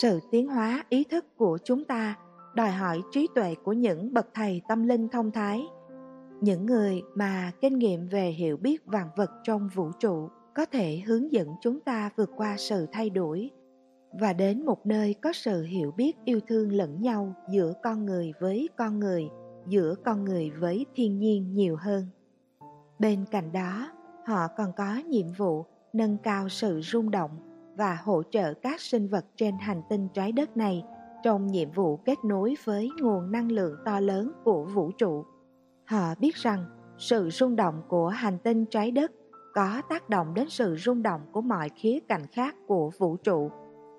Sự 0.02 0.20
tiến 0.32 0.48
hóa 0.48 0.84
ý 0.90 1.04
thức 1.04 1.26
của 1.38 1.58
chúng 1.64 1.84
ta 1.84 2.16
đòi 2.56 2.72
hỏi 2.72 3.02
trí 3.12 3.28
tuệ 3.36 3.56
của 3.64 3.74
những 3.74 4.14
bậc 4.14 4.28
thầy 4.34 4.62
tâm 4.68 4.84
linh 4.84 5.10
thông 5.10 5.32
thái 5.32 5.62
những 6.42 6.66
người 6.66 7.02
mà 7.16 7.52
kinh 7.62 7.78
nghiệm 7.80 8.08
về 8.08 8.30
hiểu 8.30 8.58
biết 8.58 8.86
vạn 8.86 9.08
vật 9.16 9.32
trong 9.44 9.70
vũ 9.76 9.92
trụ 10.00 10.30
có 10.56 10.66
thể 10.66 11.02
hướng 11.06 11.32
dẫn 11.32 11.48
chúng 11.62 11.80
ta 11.80 12.10
vượt 12.16 12.30
qua 12.38 12.56
sự 12.58 12.88
thay 12.92 13.10
đổi 13.10 13.50
và 14.20 14.34
đến 14.34 14.66
một 14.66 14.86
nơi 14.86 15.16
có 15.22 15.34
sự 15.34 15.64
hiểu 15.64 15.92
biết 15.92 16.18
yêu 16.26 16.40
thương 16.48 16.72
lẫn 16.72 17.02
nhau 17.02 17.34
giữa 17.50 17.74
con 17.84 18.06
người 18.06 18.32
với 18.40 18.70
con 18.78 19.00
người, 19.00 19.30
giữa 19.68 19.96
con 20.06 20.26
người 20.26 20.50
với 20.50 20.86
thiên 20.96 21.20
nhiên 21.20 21.54
nhiều 21.54 21.76
hơn. 21.76 22.08
Bên 23.00 23.26
cạnh 23.32 23.52
đó, 23.52 23.92
họ 24.26 24.48
còn 24.58 24.72
có 24.78 24.96
nhiệm 25.08 25.28
vụ 25.38 25.66
nâng 25.94 26.18
cao 26.18 26.50
sự 26.50 26.82
rung 26.84 27.12
động 27.12 27.32
và 27.78 27.98
hỗ 28.04 28.24
trợ 28.32 28.54
các 28.54 28.82
sinh 28.82 29.08
vật 29.08 29.26
trên 29.36 29.56
hành 29.60 29.82
tinh 29.90 30.08
trái 30.14 30.32
đất 30.32 30.58
này 30.58 30.84
trong 31.24 31.48
nhiệm 31.48 31.72
vụ 31.72 31.98
kết 31.98 32.18
nối 32.26 32.56
với 32.64 32.90
nguồn 33.02 33.32
năng 33.32 33.52
lượng 33.52 33.76
to 33.86 34.00
lớn 34.00 34.32
của 34.44 34.66
vũ 34.66 34.92
trụ 34.98 35.24
họ 35.92 36.16
biết 36.20 36.36
rằng 36.36 36.66
sự 36.98 37.30
rung 37.30 37.56
động 37.56 37.82
của 37.88 38.08
hành 38.08 38.38
tinh 38.44 38.66
trái 38.66 38.92
đất 38.92 39.12
có 39.54 39.82
tác 39.90 40.10
động 40.10 40.34
đến 40.34 40.50
sự 40.50 40.76
rung 40.76 41.04
động 41.04 41.22
của 41.32 41.42
mọi 41.42 41.70
khía 41.70 42.00
cạnh 42.08 42.28
khác 42.28 42.56
của 42.68 42.92
vũ 42.98 43.18
trụ. 43.18 43.52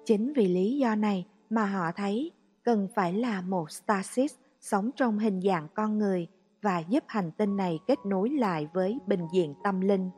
Chính 0.05 0.33
vì 0.33 0.46
lý 0.46 0.78
do 0.78 0.94
này 0.94 1.26
mà 1.50 1.66
họ 1.66 1.92
thấy 1.96 2.31
cần 2.64 2.88
phải 2.94 3.12
là 3.12 3.40
một 3.40 3.70
stasis 3.70 4.35
sống 4.61 4.90
trong 4.96 5.18
hình 5.18 5.40
dạng 5.40 5.68
con 5.74 5.98
người 5.98 6.28
và 6.62 6.78
giúp 6.78 7.05
hành 7.07 7.31
tinh 7.31 7.57
này 7.57 7.78
kết 7.87 7.98
nối 8.07 8.31
lại 8.31 8.68
với 8.72 8.98
bình 9.07 9.26
diện 9.33 9.55
tâm 9.64 9.81
linh. 9.81 10.11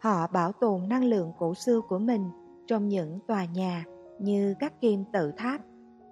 Họ 0.00 0.26
bảo 0.26 0.52
tồn 0.52 0.88
năng 0.88 1.04
lượng 1.04 1.32
cổ 1.38 1.54
xưa 1.54 1.80
của 1.88 1.98
mình 1.98 2.30
trong 2.66 2.88
những 2.88 3.18
tòa 3.26 3.44
nhà 3.44 3.84
như 4.20 4.54
các 4.58 4.80
kim 4.80 5.04
tự 5.12 5.32
tháp 5.36 5.60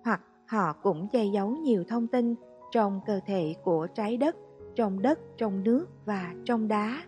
hoặc 0.04 0.20
họ 0.46 0.72
cũng 0.72 1.08
che 1.08 1.24
giấu 1.24 1.48
nhiều 1.48 1.84
thông 1.88 2.06
tin 2.06 2.34
trong 2.72 3.00
cơ 3.06 3.20
thể 3.26 3.54
của 3.64 3.86
trái 3.94 4.16
đất, 4.16 4.36
trong 4.80 5.02
đất, 5.02 5.18
trong 5.36 5.64
nước 5.64 5.86
và 6.04 6.34
trong 6.44 6.68
đá 6.68 7.02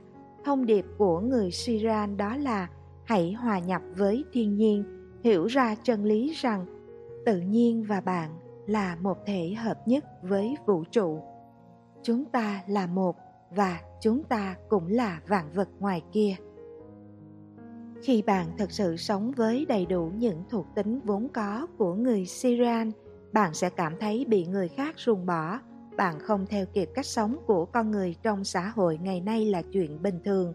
thông 0.45 0.67
điệp 0.67 0.85
của 0.99 1.21
người 1.21 1.51
Siran 1.51 2.17
đó 2.17 2.37
là 2.37 2.69
hãy 3.05 3.33
hòa 3.33 3.59
nhập 3.59 3.83
với 3.97 4.25
thiên 4.33 4.57
nhiên, 4.57 4.85
hiểu 5.25 5.47
ra 5.47 5.75
chân 5.83 6.05
lý 6.05 6.33
rằng 6.33 6.67
tự 7.27 7.41
nhiên 7.41 7.85
và 7.89 8.01
bạn 8.01 8.31
là 8.67 8.97
một 8.97 9.19
thể 9.27 9.55
hợp 9.55 9.89
nhất 9.89 10.05
với 10.23 10.57
vũ 10.67 10.85
trụ. 10.91 11.23
Chúng 12.03 12.25
ta 12.25 12.63
là 12.67 12.87
một 12.87 13.17
và 13.51 13.81
chúng 14.01 14.23
ta 14.25 14.57
cũng 14.69 14.87
là 14.89 15.21
vạn 15.29 15.51
vật 15.55 15.69
ngoài 15.79 16.03
kia. 16.13 16.35
Khi 18.03 18.23
bạn 18.23 18.47
thật 18.59 18.71
sự 18.71 18.97
sống 18.97 19.33
với 19.37 19.67
đầy 19.69 19.87
đủ 19.87 20.11
những 20.17 20.43
thuộc 20.51 20.67
tính 20.75 21.01
vốn 21.05 21.29
có 21.29 21.67
của 21.79 21.95
người 21.95 22.27
Syrian, 22.27 22.91
bạn 23.33 23.55
sẽ 23.55 23.71
cảm 23.71 23.97
thấy 24.01 24.25
bị 24.29 24.47
người 24.47 24.69
khác 24.69 24.95
ruồng 24.99 25.27
bỏ. 25.27 25.59
Bạn 25.97 26.19
không 26.19 26.47
theo 26.47 26.67
kịp 26.67 26.89
cách 26.95 27.07
sống 27.07 27.37
của 27.47 27.65
con 27.65 27.91
người 27.91 28.17
trong 28.23 28.45
xã 28.45 28.69
hội 28.69 28.99
ngày 29.03 29.21
nay 29.21 29.45
là 29.45 29.63
chuyện 29.63 30.03
bình 30.03 30.21
thường. 30.25 30.55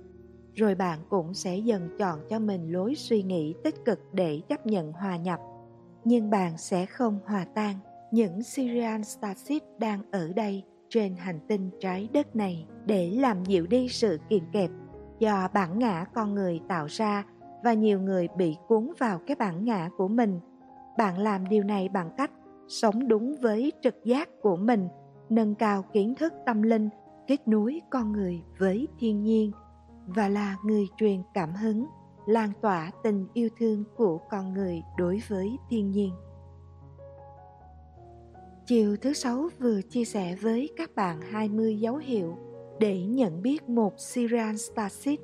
Rồi 0.53 0.75
bạn 0.75 0.99
cũng 1.09 1.33
sẽ 1.33 1.57
dần 1.57 1.89
chọn 1.99 2.19
cho 2.29 2.39
mình 2.39 2.71
lối 2.71 2.95
suy 2.95 3.23
nghĩ 3.23 3.55
tích 3.63 3.75
cực 3.85 3.99
để 4.13 4.41
chấp 4.49 4.65
nhận 4.65 4.91
hòa 4.91 5.17
nhập. 5.17 5.39
Nhưng 6.03 6.29
bạn 6.29 6.57
sẽ 6.57 6.85
không 6.85 7.19
hòa 7.25 7.45
tan. 7.55 7.75
Những 8.11 8.43
Syrian 8.43 9.03
Stasis 9.03 9.61
đang 9.79 10.01
ở 10.11 10.33
đây 10.35 10.63
trên 10.89 11.15
hành 11.15 11.39
tinh 11.47 11.69
trái 11.79 12.09
đất 12.13 12.35
này 12.35 12.65
để 12.85 13.11
làm 13.11 13.45
dịu 13.45 13.67
đi 13.67 13.87
sự 13.89 14.19
kiềm 14.29 14.43
kẹp 14.51 14.69
do 15.19 15.47
bản 15.53 15.79
ngã 15.79 16.05
con 16.13 16.35
người 16.35 16.61
tạo 16.67 16.85
ra 16.89 17.25
và 17.63 17.73
nhiều 17.73 18.01
người 18.01 18.27
bị 18.37 18.55
cuốn 18.67 18.91
vào 18.99 19.19
cái 19.27 19.35
bản 19.35 19.65
ngã 19.65 19.89
của 19.97 20.07
mình. 20.07 20.39
Bạn 20.97 21.19
làm 21.19 21.49
điều 21.49 21.63
này 21.63 21.89
bằng 21.89 22.09
cách 22.17 22.31
sống 22.67 23.07
đúng 23.07 23.35
với 23.41 23.71
trực 23.83 23.95
giác 24.03 24.29
của 24.41 24.55
mình, 24.55 24.87
nâng 25.29 25.55
cao 25.55 25.83
kiến 25.93 26.15
thức 26.15 26.33
tâm 26.45 26.61
linh, 26.61 26.89
kết 27.27 27.47
nối 27.47 27.81
con 27.89 28.11
người 28.11 28.41
với 28.57 28.87
thiên 28.99 29.23
nhiên 29.23 29.51
và 30.07 30.29
là 30.29 30.57
người 30.63 30.87
truyền 30.97 31.21
cảm 31.33 31.55
hứng, 31.55 31.85
lan 32.25 32.51
tỏa 32.61 32.91
tình 33.03 33.27
yêu 33.33 33.49
thương 33.59 33.83
của 33.95 34.17
con 34.29 34.53
người 34.53 34.81
đối 34.97 35.21
với 35.27 35.57
thiên 35.69 35.91
nhiên. 35.91 36.11
Chiều 38.65 38.97
thứ 39.01 39.13
sáu 39.13 39.49
vừa 39.59 39.81
chia 39.81 40.05
sẻ 40.05 40.35
với 40.41 40.69
các 40.77 40.95
bạn 40.95 41.21
20 41.21 41.79
dấu 41.79 41.95
hiệu 41.95 42.37
để 42.79 43.01
nhận 43.01 43.41
biết 43.41 43.69
một 43.69 43.99
Sirian 43.99 44.57
Starship 44.57 45.19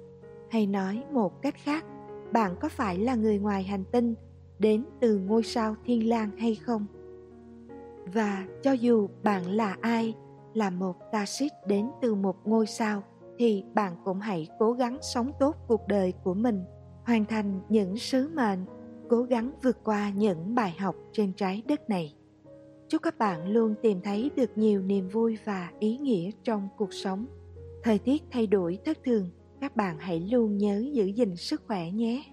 hay 0.50 0.68
nói 0.68 1.04
một 1.12 1.42
cách 1.42 1.56
khác, 1.58 1.86
bạn 2.32 2.56
có 2.60 2.70
phải 2.70 2.98
là 2.98 3.16
người 3.16 3.39
ngoài 3.39 3.63
hành 3.63 3.84
tinh 3.92 4.16
đến 4.60 4.86
từ 5.02 5.18
ngôi 5.18 5.44
sao 5.44 5.76
thiên 5.86 6.10
lang 6.10 6.30
hay 6.38 6.56
không? 6.56 6.86
Và 8.06 8.46
cho 8.62 8.72
dù 8.72 9.08
bạn 9.24 9.48
là 9.48 9.78
ai, 9.82 10.13
là 10.54 10.70
một 10.70 10.96
Starship 11.10 11.52
đến 11.68 11.89
từ 12.02 12.16
một 12.16 12.36
ngôi 12.46 12.68
sao, 12.68 13.04
thì 13.38 13.63
bạn 13.74 13.96
cũng 14.06 14.20
hãy 14.20 14.48
cố 14.60 14.72
gắng 14.72 14.98
sống 15.02 15.32
tốt 15.39 15.56
cuộc 15.68 15.88
đời 15.88 16.13
của 16.24 16.34
mình, 16.34 16.63
hoàn 17.06 17.26
thành 17.26 17.62
những 17.70 17.98
sứ 17.98 18.30
mệnh, 18.36 18.66
cố 19.10 19.24
gắng 19.24 19.52
vượt 19.63 19.84
qua 19.84 20.10
những 20.10 20.56
bài 20.56 20.76
học 20.80 20.96
trên 21.12 21.34
trái 21.34 21.63
đất 21.68 21.89
này. 21.89 22.16
Chúc 22.88 23.02
các 23.02 23.18
bạn 23.18 23.48
luôn 23.48 23.76
tìm 23.82 24.02
thấy 24.02 24.32
được 24.36 24.58
nhiều 24.58 24.82
niềm 24.82 25.10
vui 25.10 25.38
và 25.46 25.72
ý 25.80 25.98
nghĩa 25.98 26.32
trong 26.44 26.70
cuộc 26.78 26.94
sống. 26.94 27.26
Thời 27.84 28.00
tiết 28.00 28.24
thay 28.32 28.48
đổi 28.48 28.80
thất 28.86 28.98
thường, 29.06 29.30
các 29.62 29.76
bạn 29.76 29.98
hãy 30.00 30.20
luôn 30.20 30.58
nhớ 30.58 30.84
giữ 30.94 31.06
gìn 31.06 31.36
sức 31.36 31.62
khỏe 31.68 31.92
nhé. 31.92 32.24